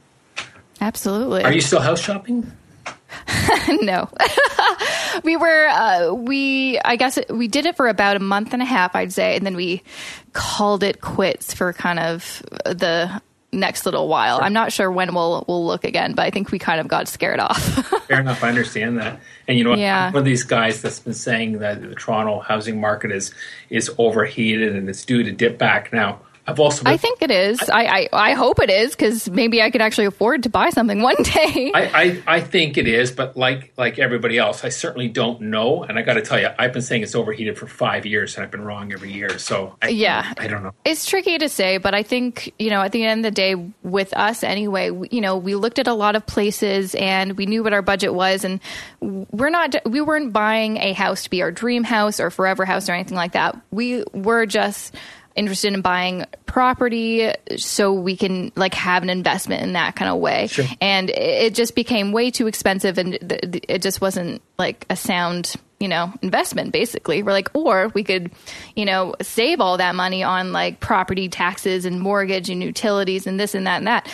Absolutely. 0.80 1.44
Are 1.44 1.52
you 1.52 1.60
still 1.60 1.80
house 1.80 2.00
shopping? 2.00 2.50
no. 3.82 4.08
we 5.24 5.36
were 5.36 5.66
uh, 5.68 6.12
we 6.12 6.78
I 6.84 6.96
guess 6.96 7.18
it, 7.18 7.30
we 7.30 7.48
did 7.48 7.66
it 7.66 7.76
for 7.76 7.88
about 7.88 8.16
a 8.16 8.20
month 8.20 8.52
and 8.52 8.62
a 8.62 8.66
half 8.66 8.94
I'd 8.94 9.12
say 9.12 9.36
and 9.36 9.44
then 9.44 9.56
we 9.56 9.82
called 10.32 10.82
it 10.82 11.00
quits 11.00 11.54
for 11.54 11.72
kind 11.72 11.98
of 11.98 12.42
the 12.64 13.20
next 13.52 13.86
little 13.86 14.08
while. 14.08 14.40
I'm 14.42 14.52
not 14.52 14.72
sure 14.72 14.90
when 14.90 15.14
we'll 15.14 15.44
we'll 15.48 15.66
look 15.66 15.84
again, 15.84 16.14
but 16.14 16.26
I 16.26 16.30
think 16.30 16.50
we 16.50 16.58
kind 16.58 16.80
of 16.80 16.88
got 16.88 17.08
scared 17.08 17.40
off. 17.40 17.62
Fair 18.06 18.20
enough, 18.20 18.42
I 18.42 18.48
understand 18.48 18.98
that. 18.98 19.20
And 19.46 19.56
you 19.56 19.64
know, 19.64 19.74
yeah. 19.74 20.06
one 20.06 20.20
of 20.20 20.24
these 20.24 20.44
guys 20.44 20.82
that's 20.82 21.00
been 21.00 21.14
saying 21.14 21.58
that 21.60 21.80
the 21.80 21.94
Toronto 21.94 22.40
housing 22.40 22.80
market 22.80 23.10
is 23.10 23.32
is 23.70 23.90
overheated 23.98 24.76
and 24.76 24.88
it's 24.88 25.04
due 25.04 25.22
to 25.22 25.32
dip 25.32 25.58
back 25.58 25.92
now. 25.92 26.20
I've 26.48 26.60
also. 26.60 26.84
I 26.86 26.96
think 26.96 27.20
it 27.20 27.30
is. 27.30 27.60
I 27.68 27.84
I, 27.84 28.08
I 28.30 28.32
hope 28.32 28.58
it 28.58 28.70
is 28.70 28.92
because 28.92 29.28
maybe 29.28 29.60
I 29.60 29.70
could 29.70 29.82
actually 29.82 30.06
afford 30.06 30.44
to 30.44 30.48
buy 30.48 30.70
something 30.70 31.02
one 31.08 31.22
day. 31.22 31.70
I, 31.74 32.22
I, 32.26 32.36
I 32.36 32.40
think 32.40 32.78
it 32.78 32.88
is, 32.88 33.12
but 33.12 33.36
like 33.36 33.74
like 33.76 33.98
everybody 33.98 34.38
else, 34.38 34.64
I 34.64 34.70
certainly 34.70 35.08
don't 35.08 35.42
know. 35.42 35.84
And 35.84 35.98
I 35.98 36.02
got 36.02 36.14
to 36.14 36.22
tell 36.22 36.40
you, 36.40 36.48
I've 36.58 36.72
been 36.72 36.80
saying 36.80 37.02
it's 37.02 37.14
overheated 37.14 37.58
for 37.58 37.66
five 37.66 38.06
years, 38.06 38.34
and 38.34 38.44
I've 38.44 38.50
been 38.50 38.64
wrong 38.64 38.94
every 38.94 39.12
year. 39.12 39.38
So 39.38 39.76
I, 39.82 39.88
yeah, 39.88 40.32
I 40.38 40.48
don't 40.48 40.62
know. 40.62 40.72
It's 40.86 41.04
tricky 41.04 41.36
to 41.36 41.50
say, 41.50 41.76
but 41.76 41.94
I 41.94 42.02
think 42.02 42.54
you 42.58 42.70
know 42.70 42.80
at 42.80 42.92
the 42.92 43.04
end 43.04 43.26
of 43.26 43.30
the 43.30 43.36
day, 43.36 43.54
with 43.82 44.16
us 44.16 44.42
anyway, 44.42 44.88
we, 44.88 45.08
you 45.10 45.20
know, 45.20 45.36
we 45.36 45.54
looked 45.54 45.78
at 45.78 45.86
a 45.86 45.92
lot 45.92 46.16
of 46.16 46.24
places 46.24 46.94
and 46.94 47.36
we 47.36 47.44
knew 47.44 47.62
what 47.62 47.74
our 47.74 47.82
budget 47.82 48.14
was, 48.14 48.42
and 48.42 48.58
we're 49.02 49.50
not 49.50 49.74
we 49.84 50.00
weren't 50.00 50.32
buying 50.32 50.78
a 50.78 50.94
house 50.94 51.24
to 51.24 51.30
be 51.30 51.42
our 51.42 51.52
dream 51.52 51.84
house 51.84 52.20
or 52.20 52.30
forever 52.30 52.64
house 52.64 52.88
or 52.88 52.94
anything 52.94 53.16
like 53.18 53.32
that. 53.32 53.54
We 53.70 54.02
were 54.14 54.46
just 54.46 54.94
interested 55.36 55.72
in 55.72 55.80
buying 55.80 56.26
property 56.46 57.32
so 57.56 57.92
we 57.92 58.16
can 58.16 58.52
like 58.56 58.74
have 58.74 59.02
an 59.02 59.10
investment 59.10 59.62
in 59.62 59.74
that 59.74 59.96
kind 59.96 60.10
of 60.10 60.18
way. 60.18 60.48
Sure. 60.48 60.64
And 60.80 61.10
it 61.10 61.54
just 61.54 61.74
became 61.74 62.12
way 62.12 62.30
too 62.30 62.46
expensive 62.46 62.98
and 62.98 63.14
it 63.20 63.82
just 63.82 64.00
wasn't 64.00 64.42
like 64.58 64.86
a 64.90 64.96
sound 64.96 65.54
you 65.80 65.86
know, 65.86 66.12
investment 66.22 66.72
basically. 66.72 67.22
We're 67.22 67.32
like, 67.32 67.50
or 67.54 67.88
we 67.94 68.02
could, 68.02 68.32
you 68.74 68.84
know, 68.84 69.14
save 69.22 69.60
all 69.60 69.76
that 69.76 69.94
money 69.94 70.24
on 70.24 70.52
like 70.52 70.80
property 70.80 71.28
taxes 71.28 71.84
and 71.84 72.00
mortgage 72.00 72.50
and 72.50 72.62
utilities 72.62 73.28
and 73.28 73.38
this 73.38 73.54
and 73.54 73.66
that 73.68 73.76
and 73.76 73.86
that 73.86 74.08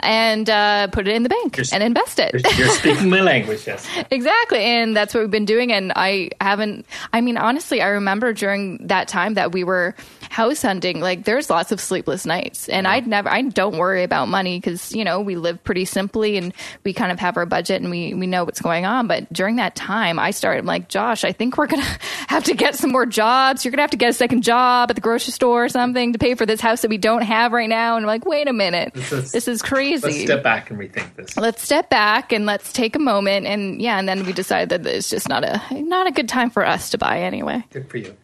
and 0.00 0.50
uh, 0.50 0.88
put 0.88 1.08
it 1.08 1.14
in 1.14 1.22
the 1.22 1.28
bank 1.28 1.56
you're, 1.56 1.66
and 1.72 1.82
invest 1.82 2.18
it. 2.18 2.34
You're, 2.34 2.52
you're 2.54 2.68
speaking 2.68 3.10
my 3.10 3.20
language, 3.20 3.66
yes. 3.66 3.86
exactly. 4.10 4.58
And 4.58 4.96
that's 4.96 5.14
what 5.14 5.20
we've 5.20 5.30
been 5.30 5.46
doing. 5.46 5.72
And 5.72 5.92
I 5.96 6.30
haven't, 6.40 6.86
I 7.12 7.20
mean, 7.20 7.36
honestly, 7.36 7.80
I 7.80 7.88
remember 7.88 8.32
during 8.32 8.86
that 8.88 9.08
time 9.08 9.34
that 9.34 9.52
we 9.52 9.64
were 9.64 9.94
house 10.36 10.60
hunting, 10.60 11.00
like 11.00 11.24
there's 11.24 11.48
lots 11.48 11.72
of 11.72 11.80
sleepless 11.80 12.26
nights. 12.26 12.68
And 12.68 12.86
I'd 12.86 13.06
never, 13.06 13.26
I 13.26 13.40
don't 13.40 13.78
worry 13.78 14.02
about 14.02 14.28
money 14.28 14.58
because, 14.58 14.94
you 14.94 15.02
know, 15.02 15.22
we 15.22 15.34
live 15.34 15.64
pretty 15.64 15.86
simply 15.86 16.36
and 16.36 16.52
we 16.84 16.92
kind 16.92 17.10
of 17.10 17.18
have 17.20 17.38
our 17.38 17.46
budget 17.46 17.80
and 17.80 17.90
we, 17.90 18.12
we 18.12 18.26
know 18.26 18.44
what's 18.44 18.60
going 18.60 18.84
on. 18.84 19.06
But 19.06 19.32
during 19.32 19.56
that 19.56 19.74
time, 19.74 20.18
I 20.18 20.32
started 20.32 20.66
like, 20.66 20.90
Josh, 20.90 21.24
I 21.24 21.32
think 21.32 21.56
we're 21.56 21.68
going 21.68 21.82
to 21.82 21.98
have 22.28 22.44
to 22.44 22.54
get 22.54 22.74
some 22.74 22.92
more 22.92 23.06
jobs. 23.06 23.64
You're 23.64 23.70
going 23.70 23.78
to 23.78 23.84
have 23.84 23.92
to 23.92 23.96
get 23.96 24.10
a 24.10 24.12
second 24.12 24.42
job 24.42 24.90
at 24.90 24.96
the 24.96 25.00
grocery 25.00 25.32
store 25.32 25.64
or 25.64 25.68
something 25.70 26.12
to 26.12 26.18
pay 26.18 26.34
for 26.34 26.44
this 26.44 26.60
house 26.60 26.82
that 26.82 26.90
we 26.90 26.98
don't 26.98 27.22
have 27.22 27.52
right 27.52 27.70
now. 27.70 27.96
And 27.96 28.04
I'm 28.04 28.06
like, 28.06 28.26
wait 28.26 28.46
a 28.46 28.52
minute, 28.52 28.92
this 28.92 29.12
is, 29.12 29.32
this 29.32 29.48
is 29.48 29.62
crazy. 29.62 30.06
Let's 30.06 30.20
step 30.20 30.42
back 30.42 30.70
and 30.70 30.78
rethink 30.78 31.16
this. 31.16 31.34
Let's 31.38 31.62
step 31.62 31.88
back 31.88 32.30
and 32.32 32.44
let's 32.44 32.74
take 32.74 32.94
a 32.94 32.98
moment. 32.98 33.46
And 33.46 33.80
yeah, 33.80 33.98
and 33.98 34.06
then 34.06 34.26
we 34.26 34.34
decided 34.34 34.68
that 34.68 34.86
it's 34.86 35.08
just 35.08 35.30
not 35.30 35.44
a, 35.44 35.62
not 35.80 36.06
a 36.06 36.10
good 36.10 36.28
time 36.28 36.50
for 36.50 36.66
us 36.66 36.90
to 36.90 36.98
buy 36.98 37.22
anyway. 37.22 37.64
Good 37.70 37.88
for 37.88 37.96
you. 37.96 38.14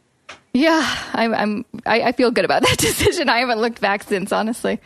Yeah, 0.55 0.87
I'm. 1.15 1.35
I'm 1.35 1.65
I, 1.87 2.03
I, 2.03 2.13
feel 2.13 2.31
good 2.31 2.45
about 2.45 2.63
that 2.69 2.79
decision. 2.79 3.29
I 3.29 3.39
haven't 3.39 3.59
looked 3.59 3.81
back 3.81 4.03
since, 4.03 4.33
honestly. 4.33 4.81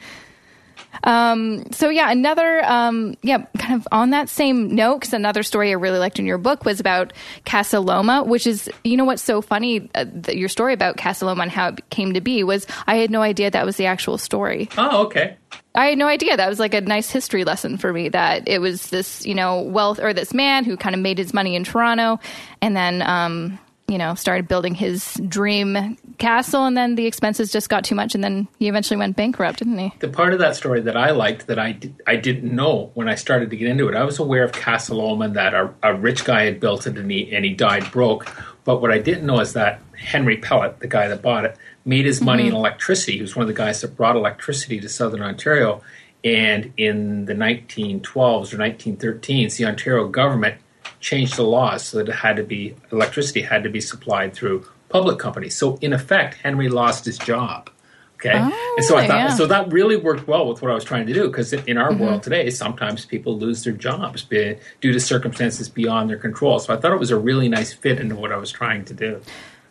Um, 1.04 1.70
so 1.72 1.88
yeah, 1.88 2.10
another 2.10 2.64
um, 2.64 3.16
yeah, 3.22 3.44
kind 3.58 3.74
of 3.74 3.88
on 3.92 4.10
that 4.10 4.28
same 4.28 4.74
note, 4.74 5.00
because 5.00 5.12
another 5.12 5.42
story 5.42 5.70
I 5.70 5.74
really 5.74 5.98
liked 5.98 6.18
in 6.18 6.26
your 6.26 6.38
book 6.38 6.64
was 6.64 6.80
about 6.80 7.12
Casa 7.44 7.80
Loma, 7.80 8.22
which 8.22 8.46
is 8.46 8.70
you 8.84 8.96
know 8.96 9.04
what's 9.04 9.22
so 9.22 9.42
funny. 9.42 9.90
Uh, 9.94 10.04
the, 10.10 10.36
your 10.36 10.48
story 10.48 10.72
about 10.72 10.96
Casa 10.96 11.26
Loma 11.26 11.42
and 11.42 11.50
how 11.50 11.68
it 11.68 11.90
came 11.90 12.14
to 12.14 12.20
be 12.20 12.44
was 12.44 12.66
I 12.86 12.96
had 12.96 13.10
no 13.10 13.22
idea 13.22 13.50
that 13.50 13.66
was 13.66 13.76
the 13.76 13.86
actual 13.86 14.18
story. 14.18 14.68
Oh, 14.78 15.06
okay. 15.06 15.36
I 15.74 15.86
had 15.86 15.98
no 15.98 16.06
idea. 16.06 16.36
That 16.36 16.48
was 16.48 16.58
like 16.58 16.74
a 16.74 16.80
nice 16.80 17.10
history 17.10 17.44
lesson 17.44 17.76
for 17.76 17.92
me 17.92 18.08
that 18.08 18.48
it 18.48 18.60
was 18.60 18.88
this, 18.88 19.26
you 19.26 19.34
know, 19.34 19.60
wealth 19.60 20.00
or 20.00 20.14
this 20.14 20.32
man 20.32 20.64
who 20.64 20.76
kind 20.76 20.94
of 20.94 21.02
made 21.02 21.18
his 21.18 21.34
money 21.34 21.54
in 21.54 21.64
Toronto 21.64 22.18
and 22.62 22.74
then 22.74 23.02
um, 23.02 23.58
you 23.88 23.98
know, 23.98 24.14
started 24.14 24.48
building 24.48 24.74
his 24.74 25.14
dream 25.28 25.96
castle, 26.18 26.64
and 26.64 26.76
then 26.76 26.96
the 26.96 27.06
expenses 27.06 27.52
just 27.52 27.68
got 27.68 27.84
too 27.84 27.94
much, 27.94 28.14
and 28.14 28.24
then 28.24 28.48
he 28.58 28.68
eventually 28.68 28.96
went 28.96 29.16
bankrupt, 29.16 29.60
didn't 29.60 29.78
he? 29.78 29.92
The 30.00 30.08
part 30.08 30.32
of 30.32 30.40
that 30.40 30.56
story 30.56 30.80
that 30.80 30.96
I 30.96 31.10
liked 31.10 31.46
that 31.46 31.58
I, 31.58 31.72
did, 31.72 32.02
I 32.06 32.16
didn't 32.16 32.54
know 32.54 32.90
when 32.94 33.08
I 33.08 33.14
started 33.14 33.50
to 33.50 33.56
get 33.56 33.68
into 33.68 33.88
it, 33.88 33.94
I 33.94 34.04
was 34.04 34.18
aware 34.18 34.42
of 34.42 34.52
Casa 34.52 34.94
Loma 34.94 35.28
that 35.30 35.54
a, 35.54 35.72
a 35.82 35.94
rich 35.94 36.24
guy 36.24 36.44
had 36.44 36.58
built 36.58 36.86
it 36.86 36.98
and 36.98 37.10
he, 37.10 37.34
and 37.34 37.44
he 37.44 37.54
died 37.54 37.90
broke. 37.92 38.26
But 38.64 38.80
what 38.80 38.90
I 38.90 38.98
didn't 38.98 39.24
know 39.24 39.38
is 39.38 39.52
that 39.52 39.80
Henry 39.96 40.38
Pellatt, 40.38 40.80
the 40.80 40.88
guy 40.88 41.06
that 41.06 41.22
bought 41.22 41.44
it, 41.44 41.56
made 41.84 42.04
his 42.04 42.20
money 42.20 42.44
mm-hmm. 42.44 42.50
in 42.50 42.56
electricity. 42.56 43.12
He 43.12 43.22
was 43.22 43.36
one 43.36 43.42
of 43.42 43.48
the 43.48 43.54
guys 43.54 43.80
that 43.82 43.96
brought 43.96 44.16
electricity 44.16 44.80
to 44.80 44.88
southern 44.88 45.22
Ontario. 45.22 45.82
And 46.24 46.72
in 46.76 47.26
the 47.26 47.34
1912s 47.34 48.52
or 48.52 48.56
1913s, 48.56 49.56
the 49.56 49.66
Ontario 49.66 50.08
government 50.08 50.60
changed 51.06 51.36
the 51.36 51.44
laws 51.44 51.84
so 51.84 51.98
that 51.98 52.08
it 52.08 52.14
had 52.16 52.34
to 52.34 52.42
be 52.42 52.74
electricity 52.90 53.40
had 53.40 53.62
to 53.62 53.70
be 53.70 53.80
supplied 53.80 54.34
through 54.34 54.66
public 54.88 55.20
companies. 55.20 55.54
So 55.54 55.76
in 55.76 55.92
effect, 55.92 56.34
Henry 56.34 56.68
lost 56.68 57.04
his 57.04 57.16
job. 57.16 57.70
Okay, 58.14 58.32
oh, 58.34 58.74
and 58.76 58.84
so 58.84 58.96
I 58.96 59.06
thought 59.06 59.18
yeah. 59.18 59.28
so 59.28 59.46
that 59.46 59.70
really 59.70 59.96
worked 59.96 60.26
well 60.26 60.48
with 60.48 60.62
what 60.62 60.70
I 60.70 60.74
was 60.74 60.84
trying 60.84 61.06
to 61.06 61.12
do 61.12 61.28
because 61.28 61.52
in 61.52 61.76
our 61.76 61.90
mm-hmm. 61.90 62.02
world 62.02 62.22
today, 62.22 62.48
sometimes 62.50 63.04
people 63.04 63.38
lose 63.38 63.62
their 63.62 63.74
jobs 63.74 64.24
due 64.24 64.56
to 64.80 64.98
circumstances 64.98 65.68
beyond 65.68 66.10
their 66.10 66.16
control. 66.16 66.58
So 66.58 66.74
I 66.74 66.78
thought 66.78 66.92
it 66.92 66.98
was 66.98 67.10
a 67.10 67.18
really 67.18 67.48
nice 67.48 67.72
fit 67.72 68.00
into 68.00 68.16
what 68.16 68.32
I 68.32 68.36
was 68.38 68.50
trying 68.50 68.84
to 68.86 68.94
do. 68.94 69.20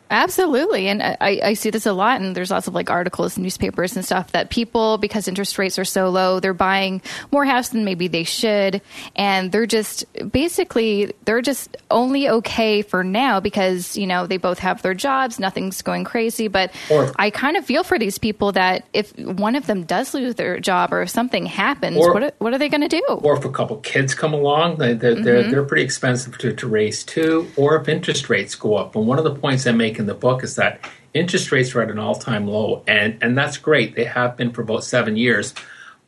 Absolutely. 0.09 0.87
And 0.87 1.01
I, 1.01 1.17
I, 1.43 1.53
see 1.55 1.71
this 1.71 1.85
a 1.85 1.93
lot. 1.93 2.21
And 2.21 2.35
there's 2.35 2.51
lots 2.51 2.67
of 2.67 2.75
like 2.75 2.89
articles, 2.89 3.37
newspapers, 3.37 3.95
and 3.95 4.05
stuff 4.05 4.31
that 4.33 4.49
people, 4.49 4.97
because 4.97 5.27
interest 5.27 5.57
rates 5.57 5.79
are 5.79 5.85
so 5.85 6.09
low, 6.09 6.39
they're 6.39 6.53
buying 6.53 7.01
more 7.31 7.45
house 7.45 7.69
than 7.69 7.85
maybe 7.85 8.07
they 8.07 8.23
should. 8.23 8.81
And 9.15 9.51
they're 9.51 9.65
just 9.65 10.05
basically, 10.31 11.13
they're 11.25 11.41
just 11.41 11.75
only 11.89 12.29
okay 12.29 12.81
for 12.83 13.03
now 13.03 13.39
because, 13.39 13.97
you 13.97 14.05
know, 14.05 14.27
they 14.27 14.37
both 14.37 14.59
have 14.59 14.81
their 14.83 14.93
jobs, 14.93 15.39
nothing's 15.39 15.81
going 15.81 16.03
crazy. 16.03 16.47
But 16.47 16.71
or, 16.91 17.11
I 17.17 17.31
kind 17.31 17.57
of 17.57 17.65
feel 17.65 17.83
for 17.83 17.97
these 17.97 18.17
people 18.19 18.51
that 18.51 18.85
if 18.93 19.17
one 19.17 19.55
of 19.55 19.65
them 19.65 19.83
does 19.83 20.13
lose 20.13 20.35
their 20.35 20.59
job 20.59 20.93
or 20.93 21.01
if 21.01 21.09
something 21.09 21.45
happens, 21.45 21.97
or, 21.97 22.13
what, 22.13 22.23
are, 22.23 22.31
what 22.37 22.53
are 22.53 22.59
they 22.59 22.69
going 22.69 22.81
to 22.81 22.87
do? 22.87 23.03
Or 23.23 23.37
if 23.37 23.45
a 23.45 23.51
couple 23.51 23.77
kids 23.77 24.13
come 24.13 24.33
along, 24.33 24.77
they, 24.77 24.93
they're, 24.93 25.15
mm-hmm. 25.15 25.23
they're, 25.23 25.43
they're, 25.51 25.65
pretty 25.65 25.83
expensive 25.83 26.37
to, 26.37 26.53
to 26.53 26.67
raise 26.67 27.03
too. 27.03 27.49
Or 27.55 27.75
if 27.81 27.89
interest 27.89 28.29
rates 28.29 28.53
go 28.53 28.75
up. 28.75 28.95
And 28.95 29.07
one 29.07 29.17
of 29.17 29.23
the 29.23 29.33
points 29.33 29.65
I 29.65 29.71
make 29.71 29.94
in 29.99 30.05
the 30.05 30.13
book 30.13 30.43
is 30.43 30.55
that 30.55 30.79
interest 31.13 31.51
rates 31.51 31.73
are 31.75 31.81
at 31.81 31.89
an 31.89 31.99
all 31.99 32.15
time 32.15 32.47
low, 32.47 32.83
and 32.87 33.17
and 33.21 33.37
that's 33.37 33.57
great. 33.57 33.95
They 33.95 34.05
have 34.05 34.37
been 34.37 34.51
for 34.51 34.61
about 34.61 34.83
seven 34.83 35.17
years, 35.17 35.53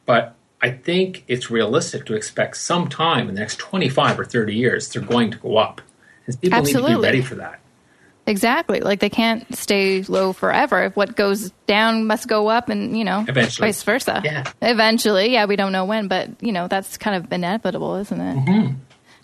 but 0.06 0.36
I 0.62 0.72
think 0.72 1.24
it's 1.28 1.52
realistic 1.52 2.06
to 2.08 2.16
expect 2.16 2.58
sometime 2.58 3.30
in 3.30 3.36
the 3.36 3.40
next 3.42 3.58
25 3.58 4.20
or 4.20 4.26
30 4.26 4.56
years 4.56 4.90
they're 4.90 5.02
going 5.02 5.32
to 5.32 5.38
go 5.38 5.58
up. 5.58 5.82
And 6.26 6.40
people 6.42 6.58
Absolutely. 6.58 6.92
need 6.92 6.96
to 6.96 7.02
be 7.02 7.06
ready 7.06 7.22
for 7.22 7.36
that. 7.36 7.60
Exactly. 8.26 8.82
Like 8.82 9.00
they 9.00 9.10
can't 9.10 9.56
stay 9.56 10.04
low 10.04 10.34
forever. 10.34 10.84
If 10.86 10.96
what 10.98 11.16
goes 11.16 11.52
down 11.66 12.08
must 12.08 12.28
go 12.28 12.50
up 12.50 12.68
and, 12.68 12.98
you 12.98 13.06
know, 13.06 13.24
Eventually. 13.26 13.70
vice 13.70 13.84
versa. 13.84 14.22
Yeah. 14.26 14.44
Eventually. 14.62 15.32
Yeah, 15.32 15.46
we 15.46 15.56
don't 15.56 15.72
know 15.72 15.86
when, 15.86 16.10
but, 16.10 16.30
you 16.42 16.52
know, 16.52 16.68
that's 16.68 16.98
kind 16.98 17.16
of 17.16 17.32
inevitable, 17.32 17.96
isn't 17.96 18.20
it? 18.20 18.36
Mm-hmm. 18.36 18.74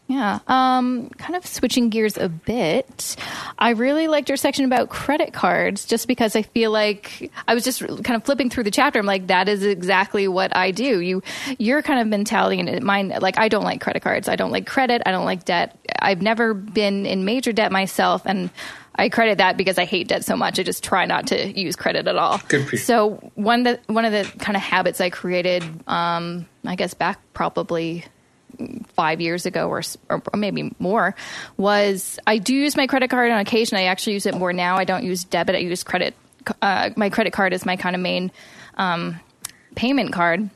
Yeah. 0.07 0.39
Um, 0.47 1.09
kind 1.17 1.35
of 1.35 1.45
switching 1.45 1.89
gears 1.89 2.17
a 2.17 2.27
bit. 2.27 3.15
I 3.57 3.71
really 3.71 4.07
liked 4.07 4.29
your 4.29 4.37
section 4.37 4.65
about 4.65 4.89
credit 4.89 5.33
cards 5.33 5.85
just 5.85 6.07
because 6.07 6.35
I 6.35 6.41
feel 6.41 6.71
like 6.71 7.31
I 7.47 7.53
was 7.53 7.63
just 7.63 7.79
kind 7.81 8.11
of 8.11 8.23
flipping 8.23 8.49
through 8.49 8.65
the 8.65 8.71
chapter. 8.71 8.99
I'm 8.99 9.05
like, 9.05 9.27
that 9.27 9.47
is 9.47 9.63
exactly 9.63 10.27
what 10.27 10.55
I 10.55 10.71
do. 10.71 10.99
You, 10.99 11.23
your 11.57 11.81
kind 11.81 12.01
of 12.01 12.07
mentality 12.07 12.59
and 12.59 12.83
mine, 12.83 13.13
like, 13.21 13.39
I 13.39 13.47
don't 13.47 13.63
like 13.63 13.81
credit 13.81 14.03
cards. 14.03 14.27
I 14.27 14.35
don't 14.35 14.51
like 14.51 14.67
credit. 14.67 15.01
I 15.05 15.11
don't 15.11 15.25
like 15.25 15.45
debt. 15.45 15.77
I've 15.99 16.21
never 16.21 16.53
been 16.53 17.05
in 17.05 17.23
major 17.23 17.53
debt 17.53 17.71
myself. 17.71 18.23
And 18.25 18.49
I 18.95 19.09
credit 19.09 19.39
that 19.39 19.57
because 19.57 19.79
I 19.79 19.85
hate 19.85 20.09
debt 20.09 20.25
so 20.25 20.35
much. 20.35 20.59
I 20.59 20.63
just 20.63 20.83
try 20.83 21.05
not 21.05 21.27
to 21.27 21.59
use 21.59 21.75
credit 21.75 22.07
at 22.07 22.15
all. 22.15 22.39
Good 22.49 22.67
for 22.67 22.75
you. 22.75 22.81
So 22.81 23.31
one 23.35 23.63
that 23.63 23.81
one 23.87 24.05
of 24.05 24.11
the 24.11 24.23
kind 24.39 24.55
of 24.55 24.61
habits 24.61 25.01
I 25.01 25.09
created, 25.09 25.63
um, 25.87 26.45
I 26.65 26.75
guess 26.75 26.93
back 26.93 27.19
probably 27.33 28.05
five 28.95 29.21
years 29.21 29.45
ago 29.45 29.69
or, 29.69 29.81
or, 30.09 30.21
maybe 30.35 30.71
more 30.79 31.15
was 31.57 32.19
I 32.27 32.37
do 32.37 32.53
use 32.53 32.75
my 32.75 32.87
credit 32.87 33.09
card 33.09 33.31
on 33.31 33.39
occasion. 33.39 33.77
I 33.77 33.85
actually 33.85 34.13
use 34.13 34.25
it 34.25 34.35
more 34.35 34.53
now. 34.53 34.77
I 34.77 34.83
don't 34.83 35.03
use 35.03 35.23
debit. 35.23 35.55
I 35.55 35.59
use 35.59 35.83
credit. 35.83 36.15
Uh, 36.61 36.89
my 36.95 37.09
credit 37.09 37.33
card 37.33 37.53
is 37.53 37.65
my 37.65 37.75
kind 37.75 37.95
of 37.95 38.01
main 38.01 38.31
um, 38.75 39.19
payment 39.75 40.13
card. 40.13 40.49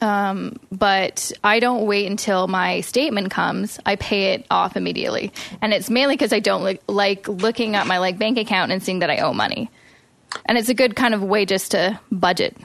Um, 0.00 0.60
but 0.70 1.32
I 1.42 1.58
don't 1.58 1.86
wait 1.86 2.08
until 2.08 2.46
my 2.46 2.80
statement 2.82 3.30
comes. 3.30 3.80
I 3.84 3.96
pay 3.96 4.34
it 4.34 4.46
off 4.50 4.76
immediately, 4.76 5.32
and 5.60 5.74
it's 5.74 5.90
mainly 5.90 6.14
because 6.14 6.32
I 6.32 6.38
don't 6.38 6.62
li- 6.62 6.80
like 6.86 7.26
looking 7.26 7.74
at 7.74 7.88
my 7.88 7.98
like 7.98 8.16
bank 8.16 8.38
account 8.38 8.70
and 8.70 8.80
seeing 8.82 9.00
that 9.00 9.10
I 9.10 9.18
owe 9.18 9.32
money. 9.32 9.68
And 10.46 10.56
it's 10.56 10.68
a 10.68 10.74
good 10.74 10.94
kind 10.94 11.12
of 11.12 11.24
way 11.24 11.44
just 11.44 11.72
to 11.72 11.98
budget. 12.12 12.56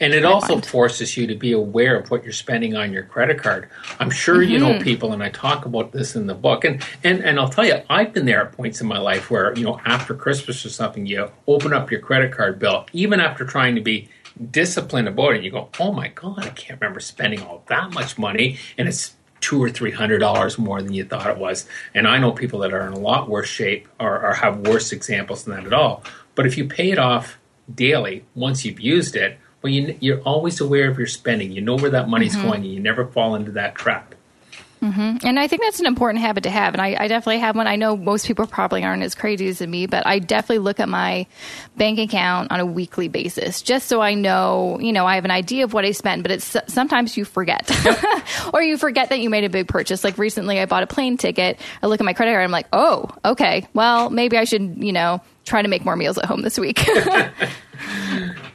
And 0.00 0.12
it 0.12 0.24
also 0.24 0.54
find. 0.54 0.66
forces 0.66 1.16
you 1.16 1.26
to 1.26 1.34
be 1.34 1.52
aware 1.52 1.98
of 1.98 2.10
what 2.10 2.24
you're 2.24 2.32
spending 2.32 2.76
on 2.76 2.92
your 2.92 3.04
credit 3.04 3.38
card. 3.38 3.68
I'm 3.98 4.10
sure 4.10 4.36
mm-hmm. 4.36 4.52
you 4.52 4.58
know 4.58 4.70
mm-hmm. 4.72 4.84
people, 4.84 5.12
and 5.12 5.22
I 5.22 5.30
talk 5.30 5.64
about 5.64 5.92
this 5.92 6.16
in 6.16 6.26
the 6.26 6.34
book. 6.34 6.64
And, 6.64 6.82
and 7.02 7.22
and 7.24 7.38
I'll 7.38 7.48
tell 7.48 7.64
you, 7.64 7.82
I've 7.88 8.12
been 8.12 8.26
there 8.26 8.46
at 8.46 8.52
points 8.52 8.80
in 8.80 8.86
my 8.86 8.98
life 8.98 9.30
where 9.30 9.54
you 9.56 9.64
know 9.64 9.80
after 9.84 10.14
Christmas 10.14 10.64
or 10.64 10.70
something, 10.70 11.06
you 11.06 11.30
open 11.46 11.72
up 11.72 11.90
your 11.90 12.00
credit 12.00 12.32
card 12.32 12.58
bill, 12.58 12.86
even 12.92 13.20
after 13.20 13.44
trying 13.44 13.74
to 13.74 13.80
be 13.80 14.08
disciplined 14.50 15.08
about 15.08 15.34
it. 15.34 15.42
You 15.42 15.50
go, 15.50 15.70
oh 15.80 15.92
my 15.92 16.08
god, 16.08 16.40
I 16.40 16.50
can't 16.50 16.80
remember 16.80 17.00
spending 17.00 17.42
all 17.42 17.62
that 17.68 17.92
much 17.92 18.18
money, 18.18 18.58
and 18.76 18.88
it's 18.88 19.14
two 19.40 19.62
or 19.62 19.70
three 19.70 19.90
hundred 19.92 20.18
dollars 20.18 20.58
more 20.58 20.82
than 20.82 20.92
you 20.92 21.04
thought 21.04 21.28
it 21.28 21.38
was. 21.38 21.66
And 21.94 22.06
I 22.06 22.18
know 22.18 22.32
people 22.32 22.60
that 22.60 22.72
are 22.72 22.86
in 22.86 22.92
a 22.92 22.98
lot 22.98 23.28
worse 23.28 23.48
shape 23.48 23.88
or, 24.00 24.24
or 24.24 24.34
have 24.34 24.66
worse 24.66 24.92
examples 24.92 25.44
than 25.44 25.54
that 25.54 25.66
at 25.66 25.72
all. 25.72 26.02
But 26.34 26.46
if 26.46 26.58
you 26.58 26.66
pay 26.66 26.90
it 26.90 26.98
off 26.98 27.38
daily 27.72 28.24
once 28.34 28.64
you've 28.64 28.80
used 28.80 29.16
it 29.16 29.38
you, 29.66 29.96
you're 30.00 30.20
always 30.22 30.60
aware 30.60 30.88
of 30.90 30.98
your 30.98 31.06
spending. 31.06 31.52
You 31.52 31.60
know 31.60 31.76
where 31.76 31.90
that 31.90 32.08
money's 32.08 32.36
mm-hmm. 32.36 32.46
going, 32.46 32.62
and 32.62 32.72
you 32.72 32.80
never 32.80 33.06
fall 33.06 33.34
into 33.34 33.52
that 33.52 33.74
trap. 33.74 34.14
Mm-hmm. 34.82 35.26
And 35.26 35.38
I 35.38 35.48
think 35.48 35.62
that's 35.62 35.80
an 35.80 35.86
important 35.86 36.20
habit 36.20 36.44
to 36.44 36.50
have. 36.50 36.74
And 36.74 36.82
I, 36.82 36.96
I, 36.98 37.08
definitely 37.08 37.38
have 37.38 37.56
one. 37.56 37.66
I 37.66 37.76
know 37.76 37.96
most 37.96 38.26
people 38.26 38.46
probably 38.46 38.84
aren't 38.84 39.02
as 39.02 39.14
crazy 39.14 39.48
as 39.48 39.60
me, 39.62 39.86
but 39.86 40.06
I 40.06 40.18
definitely 40.18 40.58
look 40.58 40.80
at 40.80 40.88
my 40.88 41.26
bank 41.76 41.98
account 41.98 42.52
on 42.52 42.60
a 42.60 42.66
weekly 42.66 43.08
basis 43.08 43.62
just 43.62 43.88
so 43.88 44.02
I 44.02 44.14
know, 44.14 44.78
you 44.78 44.92
know, 44.92 45.06
I 45.06 45.14
have 45.14 45.24
an 45.24 45.30
idea 45.30 45.64
of 45.64 45.72
what 45.72 45.86
I 45.86 45.92
spent, 45.92 46.22
but 46.22 46.30
it's 46.30 46.56
sometimes 46.68 47.16
you 47.16 47.24
forget 47.24 47.70
or 48.52 48.62
you 48.62 48.76
forget 48.76 49.08
that 49.08 49.20
you 49.20 49.30
made 49.30 49.44
a 49.44 49.48
big 49.48 49.66
purchase. 49.66 50.04
Like 50.04 50.18
recently 50.18 50.60
I 50.60 50.66
bought 50.66 50.82
a 50.82 50.86
plane 50.86 51.16
ticket. 51.16 51.58
I 51.82 51.86
look 51.86 52.00
at 52.00 52.04
my 52.04 52.12
credit 52.12 52.32
card. 52.32 52.44
I'm 52.44 52.50
like, 52.50 52.68
oh, 52.72 53.08
okay. 53.24 53.66
Well, 53.72 54.10
maybe 54.10 54.36
I 54.36 54.44
should, 54.44 54.76
you 54.76 54.92
know, 54.92 55.22
try 55.46 55.62
to 55.62 55.68
make 55.68 55.84
more 55.84 55.96
meals 55.96 56.18
at 56.18 56.26
home 56.26 56.42
this 56.42 56.58
week. 56.58 56.86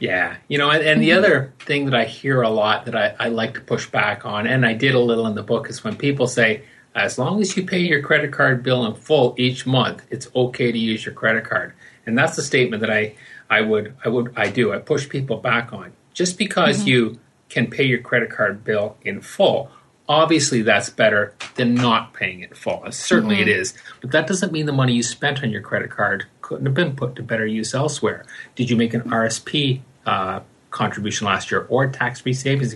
yeah, 0.00 0.36
you 0.48 0.58
know, 0.58 0.70
and, 0.70 0.82
and, 0.82 1.02
the 1.02 1.12
other 1.12 1.52
thing 1.60 1.84
that 1.86 1.94
I 1.94 2.04
hear 2.04 2.42
a 2.42 2.50
lot 2.50 2.86
that 2.86 2.96
I, 2.96 3.14
I 3.18 3.28
like 3.28 3.54
to 3.54 3.60
push 3.60 3.88
back 3.88 4.24
on, 4.26 4.46
and 4.46 4.66
I 4.66 4.74
did 4.74 4.94
a 4.94 5.00
little 5.00 5.26
in 5.26 5.34
the 5.34 5.42
book, 5.42 5.68
is 5.70 5.84
when 5.84 5.96
people 5.96 6.26
say, 6.26 6.62
as 6.94 7.18
long 7.18 7.40
as 7.40 7.56
you 7.56 7.64
pay 7.64 7.78
your 7.78 8.02
credit 8.02 8.32
card 8.32 8.62
bill 8.62 8.84
in 8.86 8.94
full 8.94 9.34
each 9.38 9.66
month, 9.66 10.04
it's 10.10 10.28
okay 10.34 10.70
to 10.70 10.78
use 10.78 11.04
your 11.04 11.14
credit 11.14 11.44
card. 11.44 11.72
And 12.04 12.18
that's 12.18 12.36
the 12.36 12.42
statement 12.42 12.80
that 12.80 12.90
I, 12.90 13.14
I 13.48 13.60
would 13.60 13.96
I 14.04 14.08
would 14.08 14.32
I 14.36 14.50
do. 14.50 14.72
I 14.72 14.78
push 14.78 15.08
people 15.08 15.36
back 15.36 15.72
on. 15.72 15.92
Just 16.12 16.36
because 16.36 16.80
mm-hmm. 16.80 16.88
you 16.88 17.20
can 17.48 17.68
pay 17.68 17.84
your 17.84 18.00
credit 18.00 18.30
card 18.30 18.64
bill 18.64 18.96
in 19.02 19.20
full, 19.20 19.70
obviously 20.08 20.62
that's 20.62 20.90
better 20.90 21.34
than 21.54 21.74
not 21.74 22.12
paying 22.12 22.40
it 22.40 22.56
full. 22.56 22.84
Certainly 22.90 23.36
mm-hmm. 23.36 23.48
it 23.48 23.56
is. 23.56 23.74
But 24.00 24.10
that 24.10 24.26
doesn't 24.26 24.52
mean 24.52 24.66
the 24.66 24.72
money 24.72 24.94
you 24.94 25.02
spent 25.02 25.42
on 25.42 25.50
your 25.50 25.62
credit 25.62 25.90
card 25.90 26.26
couldn't 26.52 26.66
have 26.66 26.74
been 26.74 26.94
put 26.96 27.16
to 27.16 27.22
better 27.22 27.46
use 27.46 27.74
elsewhere. 27.74 28.24
Did 28.54 28.70
you 28.70 28.76
make 28.76 28.94
an 28.94 29.02
RSP 29.02 29.80
uh, 30.06 30.40
contribution 30.70 31.26
last 31.26 31.50
year 31.50 31.66
or 31.68 31.88
tax 31.88 32.20
free 32.20 32.34
savings 32.34 32.74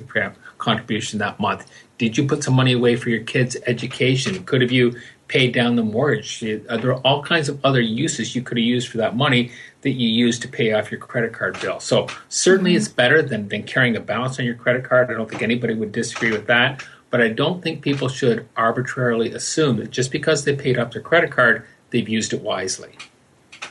contribution 0.59 1.19
that 1.19 1.39
month? 1.39 1.71
Did 1.99 2.17
you 2.17 2.27
put 2.27 2.43
some 2.43 2.55
money 2.55 2.73
away 2.73 2.97
for 2.97 3.11
your 3.11 3.23
kids' 3.23 3.57
education? 3.67 4.45
Could 4.45 4.62
have 4.62 4.73
you 4.73 4.99
paid 5.29 5.53
down 5.53 5.77
the 5.77 5.83
mortgage? 5.83 6.43
Uh, 6.43 6.77
there 6.77 6.93
are 6.93 7.01
all 7.01 7.23
kinds 7.23 7.49
of 7.49 7.62
other 7.65 7.81
uses 7.81 8.35
you 8.35 8.43
could 8.43 8.57
have 8.57 8.65
used 8.65 8.89
for 8.89 8.99
that 8.99 9.17
money 9.17 9.51
that 9.83 9.91
you 9.91 10.09
used 10.09 10.43
to 10.43 10.49
pay 10.49 10.73
off 10.73 10.91
your 10.91 11.01
credit 11.01 11.33
card 11.33 11.59
bill. 11.61 11.81
So 11.81 12.07
certainly 12.29 12.73
mm-hmm. 12.73 12.79
it's 12.79 12.89
better 12.89 13.23
than, 13.23 13.49
than 13.49 13.62
carrying 13.62 13.97
a 13.97 14.01
balance 14.01 14.39
on 14.39 14.45
your 14.45 14.55
credit 14.55 14.85
card. 14.85 15.11
I 15.11 15.15
don't 15.15 15.29
think 15.29 15.43
anybody 15.43 15.75
would 15.75 15.93
disagree 15.93 16.33
with 16.33 16.47
that. 16.47 16.83
But 17.11 17.21
I 17.21 17.29
don't 17.29 17.62
think 17.62 17.83
people 17.83 18.09
should 18.09 18.49
arbitrarily 18.57 19.33
assume 19.33 19.77
that 19.77 19.91
just 19.91 20.11
because 20.11 20.45
they 20.45 20.57
paid 20.57 20.79
off 20.79 20.93
their 20.93 21.03
credit 21.03 21.31
card, 21.31 21.65
they've 21.91 22.09
used 22.09 22.33
it 22.33 22.43
wisely. 22.43 22.97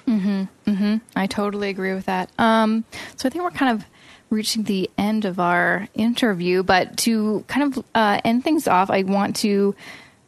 Mm-hmm. 0.08 0.72
Mm-hmm. 0.72 0.96
I 1.16 1.28
totally 1.28 1.70
agree 1.70 1.94
with 1.94 2.06
that. 2.06 2.30
Um, 2.38 2.86
so 3.16 3.28
I 3.28 3.32
think 3.32 3.44
we're 3.44 3.52
kind 3.52 3.80
of 3.80 3.86
reaching 4.30 4.64
the 4.64 4.90
end 4.98 5.26
of 5.26 5.40
our 5.40 5.88
interview, 5.94 6.64
but 6.64 6.98
to 6.98 7.44
kind 7.48 7.76
of 7.76 7.86
uh, 7.96 8.22
end 8.24 8.44
things 8.44 8.68
off, 8.68 8.90
I 8.90 9.04
want 9.04 9.36
to 9.38 9.76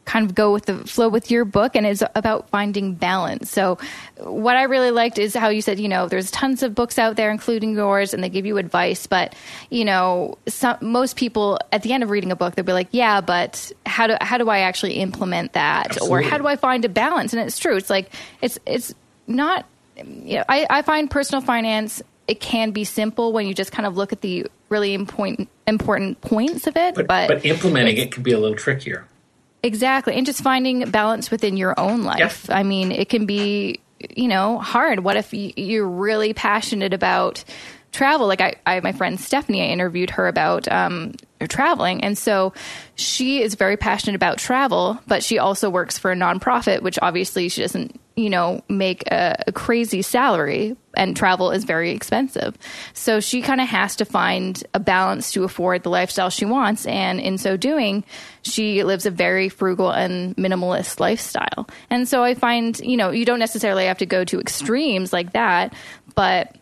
kind 0.04 0.24
of 0.24 0.34
go 0.34 0.54
with 0.54 0.64
the 0.64 0.78
flow 0.86 1.06
with 1.06 1.30
your 1.30 1.44
book 1.44 1.76
and 1.76 1.86
it's 1.86 2.02
about 2.14 2.48
finding 2.48 2.94
balance. 2.94 3.50
So 3.50 3.76
what 4.16 4.56
I 4.56 4.62
really 4.62 4.90
liked 4.90 5.18
is 5.18 5.34
how 5.34 5.50
you 5.50 5.60
said, 5.60 5.78
you 5.78 5.86
know, 5.86 6.08
there's 6.08 6.30
tons 6.30 6.62
of 6.62 6.74
books 6.74 6.98
out 6.98 7.16
there, 7.16 7.30
including 7.30 7.74
yours, 7.74 8.14
and 8.14 8.24
they 8.24 8.30
give 8.30 8.46
you 8.46 8.56
advice, 8.56 9.06
but 9.06 9.34
you 9.68 9.84
know, 9.84 10.38
some, 10.46 10.78
most 10.80 11.16
people 11.16 11.58
at 11.72 11.82
the 11.82 11.92
end 11.92 12.02
of 12.02 12.08
reading 12.08 12.32
a 12.32 12.36
book, 12.36 12.54
they'll 12.54 12.64
be 12.64 12.72
like, 12.72 12.88
yeah, 12.90 13.20
but 13.20 13.70
how 13.84 14.06
do, 14.06 14.16
how 14.22 14.38
do 14.38 14.48
I 14.48 14.60
actually 14.60 14.94
implement 14.94 15.52
that? 15.52 15.88
Absolutely. 15.90 16.16
Or 16.16 16.22
how 16.22 16.38
do 16.38 16.46
I 16.46 16.56
find 16.56 16.86
a 16.86 16.88
balance? 16.88 17.34
And 17.34 17.46
it's 17.46 17.58
true. 17.58 17.76
It's 17.76 17.90
like, 17.90 18.10
it's, 18.40 18.58
it's, 18.64 18.94
not 19.28 19.66
you 19.96 20.38
know, 20.38 20.44
I, 20.48 20.66
I 20.70 20.82
find 20.82 21.10
personal 21.10 21.40
finance 21.40 22.02
it 22.26 22.40
can 22.40 22.72
be 22.72 22.84
simple 22.84 23.32
when 23.32 23.46
you 23.46 23.54
just 23.54 23.72
kind 23.72 23.86
of 23.86 23.96
look 23.96 24.12
at 24.12 24.20
the 24.20 24.46
really 24.68 24.94
important 24.94 25.48
important 25.66 26.20
points 26.20 26.66
of 26.66 26.76
it 26.76 26.94
but, 26.94 27.06
but, 27.06 27.28
but 27.28 27.44
implementing 27.44 27.96
it 27.96 28.12
can 28.12 28.22
be 28.22 28.32
a 28.32 28.38
little 28.38 28.56
trickier. 28.56 29.06
Exactly 29.62 30.14
and 30.14 30.24
just 30.24 30.42
finding 30.42 30.90
balance 30.90 31.30
within 31.30 31.56
your 31.56 31.78
own 31.78 32.02
life. 32.02 32.46
Yep. 32.48 32.56
i 32.56 32.62
mean 32.62 32.92
it 32.92 33.08
can 33.08 33.26
be 33.26 33.80
you 34.14 34.28
know 34.28 34.58
hard. 34.58 35.00
What 35.00 35.16
if 35.16 35.32
you're 35.32 35.88
really 35.88 36.32
passionate 36.32 36.94
about 36.94 37.44
travel? 37.90 38.26
Like 38.26 38.40
i, 38.40 38.54
I 38.66 38.80
my 38.80 38.92
friend 38.92 39.18
stephanie 39.18 39.62
i 39.62 39.66
interviewed 39.66 40.10
her 40.10 40.28
about 40.28 40.68
um, 40.68 41.14
traveling 41.48 42.02
and 42.02 42.16
so 42.16 42.52
she 42.94 43.42
is 43.42 43.54
very 43.54 43.76
passionate 43.76 44.16
about 44.16 44.38
travel 44.38 44.98
but 45.06 45.22
she 45.22 45.38
also 45.38 45.70
works 45.70 45.98
for 45.98 46.10
a 46.10 46.16
nonprofit 46.16 46.82
which 46.82 46.98
obviously 47.00 47.48
she 47.48 47.60
doesn't 47.60 47.98
you 48.18 48.28
know, 48.28 48.62
make 48.68 49.06
a, 49.12 49.44
a 49.46 49.52
crazy 49.52 50.02
salary 50.02 50.76
and 50.96 51.16
travel 51.16 51.52
is 51.52 51.62
very 51.62 51.92
expensive. 51.92 52.58
So 52.92 53.20
she 53.20 53.42
kind 53.42 53.60
of 53.60 53.68
has 53.68 53.94
to 53.96 54.04
find 54.04 54.62
a 54.74 54.80
balance 54.80 55.30
to 55.32 55.44
afford 55.44 55.84
the 55.84 55.90
lifestyle 55.90 56.28
she 56.28 56.44
wants. 56.44 56.84
And 56.86 57.20
in 57.20 57.38
so 57.38 57.56
doing, 57.56 58.04
she 58.42 58.82
lives 58.82 59.06
a 59.06 59.12
very 59.12 59.48
frugal 59.48 59.92
and 59.92 60.36
minimalist 60.36 60.98
lifestyle. 60.98 61.68
And 61.90 62.08
so 62.08 62.24
I 62.24 62.34
find, 62.34 62.76
you 62.80 62.96
know, 62.96 63.10
you 63.10 63.24
don't 63.24 63.38
necessarily 63.38 63.86
have 63.86 63.98
to 63.98 64.06
go 64.06 64.24
to 64.24 64.40
extremes 64.40 65.12
like 65.12 65.34
that, 65.34 65.72
but 66.16 66.56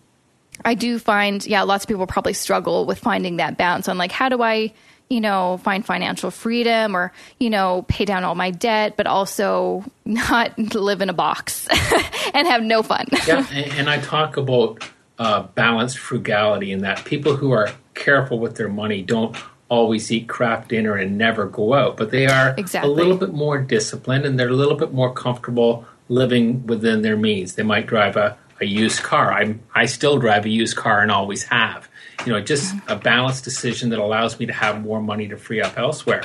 I 0.62 0.74
do 0.74 0.98
find, 0.98 1.44
yeah, 1.46 1.62
lots 1.62 1.84
of 1.84 1.88
people 1.88 2.06
probably 2.06 2.34
struggle 2.34 2.84
with 2.84 2.98
finding 2.98 3.38
that 3.38 3.56
balance 3.56 3.88
on 3.88 3.96
like, 3.96 4.12
how 4.12 4.28
do 4.28 4.42
I, 4.42 4.74
you 5.08 5.20
know, 5.20 5.58
find 5.62 5.86
financial 5.86 6.30
freedom 6.30 6.96
or, 6.96 7.12
you 7.38 7.50
know, 7.50 7.84
pay 7.88 8.04
down 8.04 8.24
all 8.24 8.34
my 8.34 8.50
debt, 8.50 8.94
but 8.96 9.06
also 9.06 9.84
not 10.04 10.58
live 10.74 11.00
in 11.00 11.08
a 11.08 11.12
box 11.12 11.68
and 12.34 12.46
have 12.46 12.62
no 12.62 12.82
fun. 12.82 13.06
yeah, 13.26 13.46
and, 13.52 13.72
and, 13.72 13.90
I 13.90 13.98
talk 13.98 14.36
about 14.36 14.82
uh, 15.18 15.42
balanced 15.42 15.98
frugality 15.98 16.72
in 16.72 16.80
that 16.80 17.04
people 17.04 17.36
who 17.36 17.52
are 17.52 17.70
careful 17.94 18.38
with 18.38 18.56
their 18.56 18.68
money 18.68 19.02
don't 19.02 19.36
always 19.68 20.10
eat 20.12 20.28
Kraft 20.28 20.68
dinner 20.68 20.96
and 20.96 21.18
never 21.18 21.46
go 21.46 21.74
out, 21.74 21.96
but 21.96 22.10
they 22.10 22.26
are 22.26 22.54
exactly. 22.56 22.90
a 22.90 22.94
little 22.94 23.16
bit 23.16 23.32
more 23.32 23.58
disciplined 23.58 24.24
and 24.24 24.38
they're 24.38 24.48
a 24.48 24.54
little 24.54 24.76
bit 24.76 24.92
more 24.92 25.12
comfortable 25.12 25.86
living 26.08 26.66
within 26.66 27.02
their 27.02 27.16
means. 27.16 27.54
They 27.54 27.62
might 27.62 27.86
drive 27.86 28.16
a, 28.16 28.36
a 28.60 28.64
used 28.64 29.02
car. 29.02 29.32
I 29.32 29.56
I 29.74 29.86
still 29.86 30.18
drive 30.18 30.46
a 30.46 30.50
used 30.50 30.76
car 30.76 31.00
and 31.00 31.10
always 31.10 31.44
have. 31.44 31.88
You 32.24 32.32
know, 32.32 32.40
just 32.40 32.74
a 32.88 32.96
balanced 32.96 33.44
decision 33.44 33.90
that 33.90 33.98
allows 33.98 34.38
me 34.38 34.46
to 34.46 34.52
have 34.52 34.80
more 34.80 35.00
money 35.00 35.28
to 35.28 35.36
free 35.36 35.60
up 35.60 35.78
elsewhere. 35.78 36.22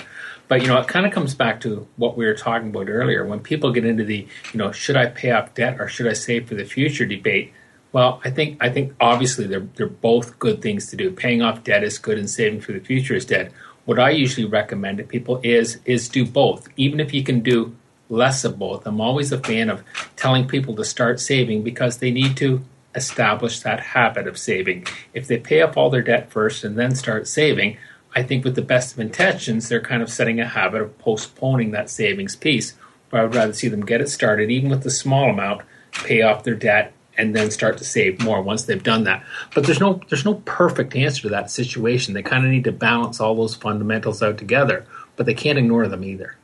But 0.48 0.62
you 0.62 0.68
know, 0.68 0.78
it 0.80 0.88
kind 0.88 1.06
of 1.06 1.14
comes 1.14 1.34
back 1.34 1.62
to 1.62 1.88
what 1.96 2.18
we 2.18 2.26
were 2.26 2.34
talking 2.34 2.70
about 2.70 2.90
earlier. 2.90 3.26
When 3.26 3.40
people 3.40 3.72
get 3.72 3.86
into 3.86 4.04
the, 4.04 4.28
you 4.52 4.58
know, 4.58 4.72
should 4.72 4.98
I 4.98 5.06
pay 5.06 5.32
off 5.32 5.54
debt 5.54 5.80
or 5.80 5.88
should 5.88 6.08
I 6.08 6.14
save 6.14 6.48
for 6.48 6.56
the 6.56 6.66
future 6.66 7.06
debate? 7.06 7.54
Well, 7.94 8.22
I 8.24 8.32
think 8.32 8.58
I 8.62 8.70
think 8.70 8.94
obviously 9.00 9.48
they're 9.48 9.68
they're 9.76 9.88
both 9.88 10.40
good 10.40 10.62
things 10.62 10.90
to 10.90 10.96
do. 10.96 11.12
Paying 11.12 11.42
off 11.42 11.64
debt 11.64 11.84
is 11.84 11.98
good, 11.98 12.18
and 12.18 12.30
saving 12.30 12.62
for 12.62 12.72
the 12.72 12.80
future 12.80 13.16
is 13.16 13.26
dead. 13.26 13.54
What 13.86 14.00
I 14.00 14.12
usually 14.12 14.46
recommend 14.46 14.98
to 15.00 15.04
people 15.04 15.40
is 15.44 15.80
is 15.86 16.08
do 16.10 16.26
both, 16.26 16.68
even 16.78 17.00
if 17.00 17.14
you 17.14 17.24
can 17.24 17.42
do 17.42 17.76
less 18.10 18.44
of 18.44 18.60
both. 18.60 18.86
I'm 18.86 19.02
always 19.02 19.32
a 19.32 19.40
fan 19.40 19.70
of 19.70 19.84
telling 20.16 20.48
people 20.48 20.76
to 20.76 20.86
start 20.86 21.20
saving 21.20 21.64
because 21.64 21.98
they 21.98 22.12
need 22.12 22.38
to 22.38 22.64
establish 22.96 23.62
that 23.62 23.80
habit 23.80 24.28
of 24.28 24.38
saving. 24.38 24.86
If 25.14 25.28
they 25.28 25.38
pay 25.38 25.62
off 25.62 25.78
all 25.78 25.90
their 25.90 26.02
debt 26.02 26.32
first 26.32 26.64
and 26.64 26.78
then 26.78 26.96
start 26.96 27.28
saving, 27.28 27.78
I 28.16 28.24
think 28.24 28.44
with 28.44 28.56
the 28.56 28.62
best 28.62 28.94
of 28.94 29.00
intentions, 29.00 29.70
they're 29.70 29.82
kind 29.82 30.02
of 30.02 30.12
setting 30.12 30.40
a 30.40 30.46
habit 30.46 30.82
of 30.82 30.98
postponing 31.00 31.72
that 31.72 31.90
savings 31.90 32.36
piece. 32.36 32.74
But 33.10 33.20
I 33.20 33.24
would 33.24 33.36
rather 33.36 33.54
see 33.54 33.68
them 33.68 33.86
get 33.86 34.02
it 34.02 34.10
started, 34.10 34.50
even 34.50 34.70
with 34.70 34.84
the 34.84 34.90
small 34.90 35.30
amount, 35.30 35.62
pay 35.92 36.22
off 36.22 36.44
their 36.44 36.56
debt, 36.56 36.94
and 37.18 37.36
then 37.36 37.52
start 37.52 37.78
to 37.78 37.84
save 37.84 38.22
more 38.22 38.42
once 38.42 38.64
they've 38.64 38.84
done 38.84 39.04
that. 39.04 39.24
But 39.54 39.66
there's 39.66 39.80
no 39.80 40.02
there's 40.10 40.26
no 40.26 40.36
perfect 40.46 40.96
answer 40.96 41.24
to 41.24 41.30
that 41.30 41.52
situation. 41.52 42.14
They 42.14 42.24
kind 42.24 42.46
of 42.46 42.52
need 42.52 42.64
to 42.66 42.72
balance 42.72 43.20
all 43.20 43.36
those 43.36 43.56
fundamentals 43.56 44.24
out 44.24 44.38
together, 44.38 44.86
but 45.16 45.26
they 45.26 45.34
can't 45.34 45.60
ignore 45.60 45.88
them 45.88 46.04
either. 46.04 46.36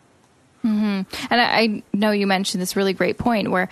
Mm-hmm. 0.66 1.02
And 1.30 1.42
I, 1.42 1.60
I 1.60 1.84
know 1.94 2.12
you 2.12 2.28
mentioned 2.28 2.62
this 2.62 2.76
really 2.76 2.94
great 2.94 3.18
point 3.18 3.52
where 3.52 3.70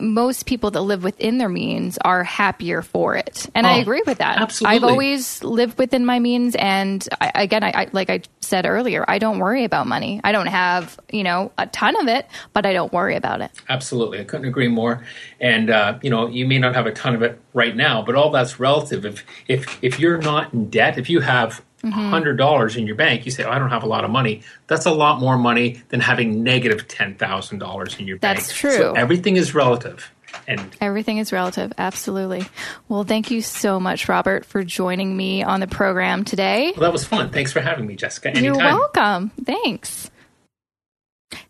most 0.00 0.46
people 0.46 0.70
that 0.70 0.80
live 0.80 1.04
within 1.04 1.38
their 1.38 1.48
means 1.48 1.98
are 1.98 2.24
happier 2.24 2.82
for 2.82 3.16
it. 3.16 3.48
And 3.54 3.66
oh, 3.66 3.70
I 3.70 3.76
agree 3.78 4.02
with 4.06 4.18
that. 4.18 4.40
Absolutely. 4.40 4.76
I've 4.76 4.84
always 4.84 5.42
lived 5.44 5.78
within 5.78 6.06
my 6.06 6.18
means. 6.18 6.54
And 6.56 7.06
I, 7.20 7.32
again, 7.34 7.62
I, 7.62 7.72
I, 7.74 7.88
like 7.92 8.08
I 8.10 8.22
said 8.40 8.66
earlier, 8.66 9.04
I 9.08 9.18
don't 9.18 9.38
worry 9.38 9.64
about 9.64 9.86
money. 9.86 10.20
I 10.24 10.32
don't 10.32 10.46
have, 10.46 10.98
you 11.10 11.22
know, 11.22 11.52
a 11.58 11.66
ton 11.66 11.96
of 12.00 12.08
it, 12.08 12.26
but 12.52 12.64
I 12.66 12.72
don't 12.72 12.92
worry 12.92 13.16
about 13.16 13.40
it. 13.40 13.50
Absolutely. 13.68 14.20
I 14.20 14.24
couldn't 14.24 14.46
agree 14.46 14.68
more. 14.68 15.04
And, 15.40 15.70
uh, 15.70 15.98
you 16.02 16.10
know, 16.10 16.28
you 16.28 16.46
may 16.46 16.58
not 16.58 16.74
have 16.74 16.86
a 16.86 16.92
ton 16.92 17.14
of 17.14 17.22
it 17.22 17.40
right 17.52 17.76
now, 17.76 18.02
but 18.02 18.14
all 18.14 18.30
that's 18.30 18.58
relative. 18.60 19.04
If, 19.04 19.24
if, 19.48 19.78
if 19.82 19.98
you're 19.98 20.18
not 20.18 20.52
in 20.52 20.70
debt, 20.70 20.98
if 20.98 21.10
you 21.10 21.20
have 21.20 21.62
Mm-hmm. 21.82 22.10
hundred 22.10 22.36
dollars 22.36 22.76
in 22.76 22.86
your 22.86 22.94
bank, 22.94 23.24
you 23.24 23.32
say, 23.32 23.42
oh, 23.42 23.50
"I 23.50 23.58
don't 23.58 23.70
have 23.70 23.82
a 23.82 23.88
lot 23.88 24.04
of 24.04 24.10
money." 24.10 24.42
That's 24.68 24.86
a 24.86 24.92
lot 24.92 25.18
more 25.18 25.36
money 25.36 25.82
than 25.88 25.98
having 25.98 26.44
negative 26.44 26.86
ten 26.86 27.16
thousand 27.16 27.58
dollars 27.58 27.98
in 27.98 28.06
your 28.06 28.18
bank. 28.18 28.38
That's 28.38 28.54
true. 28.54 28.76
So 28.76 28.92
everything 28.92 29.36
is 29.36 29.52
relative. 29.52 30.12
And 30.46 30.64
everything 30.80 31.18
is 31.18 31.32
relative, 31.32 31.72
absolutely. 31.76 32.46
Well, 32.88 33.04
thank 33.04 33.30
you 33.30 33.42
so 33.42 33.78
much, 33.78 34.08
Robert, 34.08 34.44
for 34.44 34.64
joining 34.64 35.14
me 35.14 35.42
on 35.42 35.60
the 35.60 35.66
program 35.66 36.24
today. 36.24 36.72
Well, 36.76 36.82
that 36.82 36.92
was 36.92 37.04
fun. 37.04 37.30
Thanks 37.30 37.52
for 37.52 37.60
having 37.60 37.86
me, 37.86 37.96
Jessica. 37.96 38.28
Anytime. 38.28 38.44
You're 38.44 38.56
welcome. 38.56 39.30
Thanks. 39.44 40.10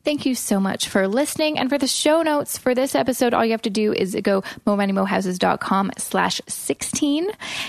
Thank 0.04 0.26
you 0.26 0.34
so 0.34 0.60
much 0.60 0.88
for 0.88 1.08
listening. 1.08 1.58
And 1.58 1.68
for 1.68 1.78
the 1.78 1.86
show 1.86 2.22
notes 2.22 2.58
for 2.58 2.74
this 2.74 2.94
episode, 2.94 3.34
all 3.34 3.44
you 3.44 3.52
have 3.52 3.62
to 3.62 3.70
do 3.70 3.92
is 3.92 4.16
go 4.22 4.42
momoneymohouses.com 4.66 5.92
slash 5.98 6.40
16. 6.48 7.28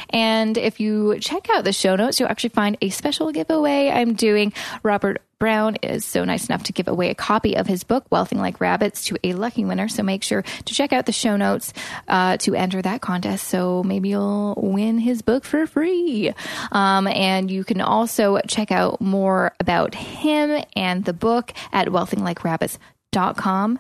And 0.10 0.58
if 0.58 0.80
you 0.80 1.20
check 1.20 1.50
out 1.50 1.64
the 1.64 1.74
show 1.74 1.96
notes, 1.96 2.20
you'll 2.20 2.30
actually 2.30 2.50
find 2.50 2.78
a 2.82 2.90
special 2.90 3.32
giveaway 3.32 3.90
I'm 3.90 4.14
doing. 4.14 4.54
Robert 4.84 5.22
Brown 5.40 5.76
is 5.78 6.06
so 6.06 6.24
nice 6.24 6.48
enough 6.48 6.64
to 6.64 6.74
give 6.74 6.88
away 6.88 7.10
a 7.10 7.16
copy 7.16 7.56
of 7.56 7.68
his 7.68 7.84
book, 7.84 8.10
Wealthing 8.10 8.38
Like 8.38 8.60
Rabbits, 8.62 9.06
to 9.06 9.18
a 9.24 9.34
lucky 9.34 9.66
winner. 9.66 9.88
So 9.88 10.04
make 10.04 10.24
sure 10.24 10.42
to 10.42 10.74
check 10.74 10.94
out 10.94 11.06
the 11.06 11.12
show 11.12 11.36
notes 11.36 11.74
uh, 12.08 12.38
to 12.38 12.56
enter 12.56 12.82
that 12.82 13.02
contest. 13.02 13.48
So 13.48 13.84
maybe 13.84 14.10
you'll 14.10 14.56
win 14.58 15.00
his 15.00 15.22
book 15.22 15.44
for 15.44 15.68
free. 15.68 16.34
Um, 16.72 17.08
and 17.08 17.52
you 17.52 17.64
can 17.64 17.82
also 17.82 18.40
check 18.48 18.72
out 18.72 19.02
more 19.02 19.54
about 19.60 19.96
him 19.96 20.64
and 20.76 21.06
the 21.06 21.14
book 21.14 21.54
at 21.72 21.88
wealthinglike.rabbits.com. 21.88 23.80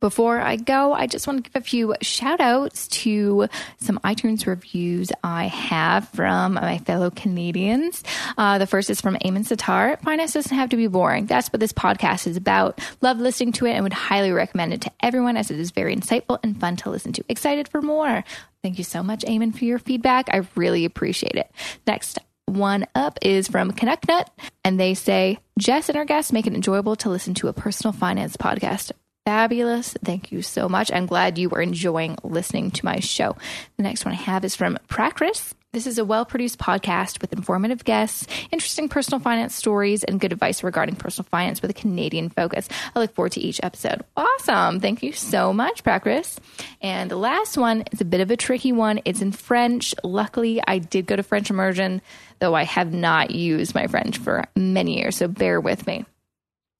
Before 0.00 0.38
I 0.38 0.56
go, 0.56 0.92
I 0.92 1.06
just 1.06 1.26
want 1.26 1.42
to 1.42 1.50
give 1.50 1.62
a 1.62 1.64
few 1.64 1.94
shout 2.02 2.40
outs 2.40 2.88
to 2.88 3.48
some 3.78 3.98
iTunes 4.00 4.46
reviews 4.46 5.10
I 5.22 5.46
have 5.46 6.08
from 6.10 6.54
my 6.54 6.76
fellow 6.78 7.10
Canadians. 7.10 8.04
Uh, 8.36 8.58
the 8.58 8.66
first 8.66 8.90
is 8.90 9.00
from 9.00 9.16
Eamon 9.16 9.46
Sitar. 9.46 9.96
Finance 10.02 10.34
doesn't 10.34 10.56
have 10.56 10.70
to 10.70 10.76
be 10.76 10.88
boring. 10.88 11.24
That's 11.24 11.50
what 11.50 11.60
this 11.60 11.72
podcast 11.72 12.26
is 12.26 12.36
about. 12.36 12.80
Love 13.00 13.18
listening 13.18 13.52
to 13.52 13.66
it 13.66 13.72
and 13.72 13.82
would 13.82 13.94
highly 13.94 14.30
recommend 14.30 14.74
it 14.74 14.82
to 14.82 14.92
everyone 15.00 15.38
as 15.38 15.50
it 15.50 15.58
is 15.58 15.70
very 15.70 15.96
insightful 15.96 16.38
and 16.42 16.60
fun 16.60 16.76
to 16.76 16.90
listen 16.90 17.14
to. 17.14 17.24
Excited 17.30 17.68
for 17.68 17.80
more. 17.80 18.24
Thank 18.62 18.76
you 18.76 18.84
so 18.84 19.02
much, 19.02 19.24
Eamon, 19.24 19.56
for 19.56 19.64
your 19.64 19.78
feedback. 19.78 20.28
I 20.30 20.46
really 20.54 20.84
appreciate 20.84 21.36
it. 21.36 21.50
Next 21.86 22.18
one 22.44 22.86
up 22.94 23.18
is 23.22 23.48
from 23.48 23.72
Canucknut, 23.72 24.26
and 24.64 24.78
they 24.78 24.92
say, 24.92 25.38
Jess 25.58 25.88
and 25.88 25.96
her 25.96 26.04
guests 26.04 26.32
make 26.32 26.46
it 26.46 26.54
enjoyable 26.54 26.96
to 26.96 27.08
listen 27.08 27.32
to 27.34 27.48
a 27.48 27.54
personal 27.54 27.92
finance 27.92 28.36
podcast 28.36 28.92
fabulous. 29.24 29.96
Thank 30.04 30.32
you 30.32 30.42
so 30.42 30.68
much. 30.68 30.92
I'm 30.92 31.06
glad 31.06 31.38
you 31.38 31.48
were 31.48 31.62
enjoying 31.62 32.18
listening 32.22 32.70
to 32.72 32.84
my 32.84 33.00
show. 33.00 33.36
The 33.76 33.82
next 33.82 34.04
one 34.04 34.12
I 34.12 34.18
have 34.18 34.44
is 34.44 34.54
from 34.54 34.78
Prakris. 34.88 35.54
This 35.72 35.88
is 35.88 35.98
a 35.98 36.04
well 36.04 36.24
produced 36.24 36.58
podcast 36.58 37.20
with 37.20 37.32
informative 37.32 37.84
guests, 37.84 38.28
interesting 38.52 38.88
personal 38.88 39.18
finance 39.18 39.56
stories, 39.56 40.04
and 40.04 40.20
good 40.20 40.32
advice 40.32 40.62
regarding 40.62 40.94
personal 40.94 41.26
finance 41.28 41.62
with 41.62 41.70
a 41.70 41.74
Canadian 41.74 42.28
focus. 42.28 42.68
I 42.94 43.00
look 43.00 43.12
forward 43.12 43.32
to 43.32 43.40
each 43.40 43.58
episode. 43.60 44.04
Awesome. 44.16 44.78
Thank 44.78 45.02
you 45.02 45.10
so 45.12 45.52
much, 45.52 45.82
Prakris. 45.82 46.38
And 46.80 47.10
the 47.10 47.16
last 47.16 47.56
one 47.56 47.82
is 47.90 48.00
a 48.00 48.04
bit 48.04 48.20
of 48.20 48.30
a 48.30 48.36
tricky 48.36 48.70
one. 48.70 49.00
It's 49.04 49.20
in 49.20 49.32
French. 49.32 49.96
Luckily, 50.04 50.60
I 50.64 50.78
did 50.78 51.06
go 51.06 51.16
to 51.16 51.24
French 51.24 51.50
immersion, 51.50 52.02
though 52.38 52.54
I 52.54 52.62
have 52.62 52.92
not 52.92 53.32
used 53.32 53.74
my 53.74 53.88
French 53.88 54.18
for 54.18 54.44
many 54.54 54.98
years, 54.98 55.16
so 55.16 55.26
bear 55.26 55.60
with 55.60 55.88
me. 55.88 56.04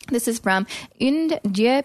This 0.09 0.28
is 0.28 0.38
from 0.38 0.66
Une 1.00 1.38
Dieu 1.50 1.83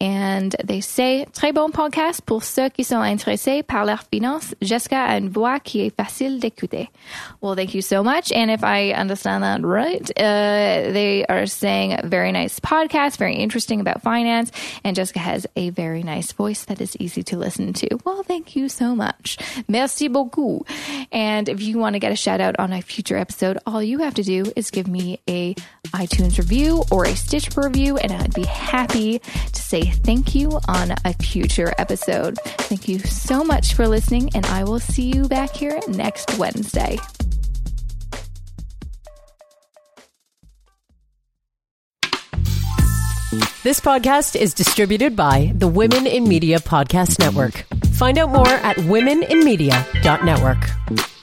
And 0.00 0.56
they 0.64 0.80
say, 0.80 1.26
très 1.34 1.52
bon 1.52 1.70
podcast 1.70 2.22
pour 2.24 2.42
ceux 2.42 2.70
qui 2.70 2.84
sont 2.84 3.00
intéressés 3.00 3.62
par 3.62 3.84
leurs 3.84 4.04
finances. 4.10 4.54
A 4.92 5.18
une 5.18 5.28
voix 5.28 5.60
qui 5.60 5.82
est 5.82 5.94
facile 5.94 6.40
d'écouter. 6.40 6.88
Well, 7.42 7.54
thank 7.54 7.74
you 7.74 7.82
so 7.82 8.02
much. 8.02 8.32
And 8.32 8.50
if 8.50 8.64
I 8.64 8.92
understand 8.92 9.42
that 9.42 9.62
right, 9.62 10.10
uh, 10.16 10.92
they 10.92 11.26
are 11.28 11.46
saying 11.46 11.98
very 12.04 12.32
nice 12.32 12.58
podcast, 12.60 13.18
very 13.18 13.34
interesting 13.34 13.80
about 13.80 14.00
finance. 14.02 14.50
And 14.84 14.96
Jessica 14.96 15.18
has 15.18 15.46
a 15.54 15.70
very 15.70 16.02
nice 16.02 16.32
voice 16.32 16.64
that 16.64 16.80
is 16.80 16.96
easy 16.98 17.22
to 17.24 17.36
listen 17.36 17.72
to. 17.74 17.88
Well, 18.04 18.22
thank 18.22 18.56
you 18.56 18.68
so 18.68 18.94
much. 18.94 19.36
Merci 19.68 20.08
beaucoup. 20.08 20.66
And 21.12 21.48
if 21.48 21.60
you 21.60 21.78
want 21.78 21.94
to 21.94 21.98
get 21.98 22.12
a 22.12 22.16
shout 22.16 22.40
out 22.40 22.58
on 22.58 22.72
a 22.72 22.80
future 22.80 23.18
episode, 23.18 23.58
all 23.66 23.82
you 23.82 23.98
have 23.98 24.14
to 24.14 24.22
do 24.22 24.50
is 24.56 24.70
give 24.70 24.88
me 24.88 25.20
a 25.28 25.54
iTunes 25.92 26.38
review 26.38 26.84
or 26.90 27.04
a 27.04 27.14
Stitch 27.14 27.56
review, 27.56 27.96
and 27.98 28.12
I'd 28.12 28.32
be 28.34 28.44
happy 28.44 29.18
to 29.18 29.59
say 29.70 29.82
thank 29.82 30.34
you 30.34 30.58
on 30.66 30.90
a 31.04 31.12
future 31.22 31.72
episode. 31.78 32.36
Thank 32.68 32.88
you 32.88 32.98
so 32.98 33.44
much 33.44 33.74
for 33.74 33.86
listening, 33.86 34.28
and 34.34 34.44
I 34.46 34.64
will 34.64 34.80
see 34.80 35.12
you 35.14 35.28
back 35.28 35.54
here 35.54 35.78
next 35.86 36.36
Wednesday. 36.38 36.98
This 43.62 43.78
podcast 43.78 44.34
is 44.34 44.54
distributed 44.54 45.14
by 45.14 45.52
the 45.54 45.68
Women 45.68 46.06
in 46.06 46.26
Media 46.26 46.58
Podcast 46.58 47.20
Network. 47.20 47.64
Find 47.92 48.16
out 48.18 48.30
more 48.30 48.48
at 48.48 48.76
womeninmedia.network. 48.78 51.19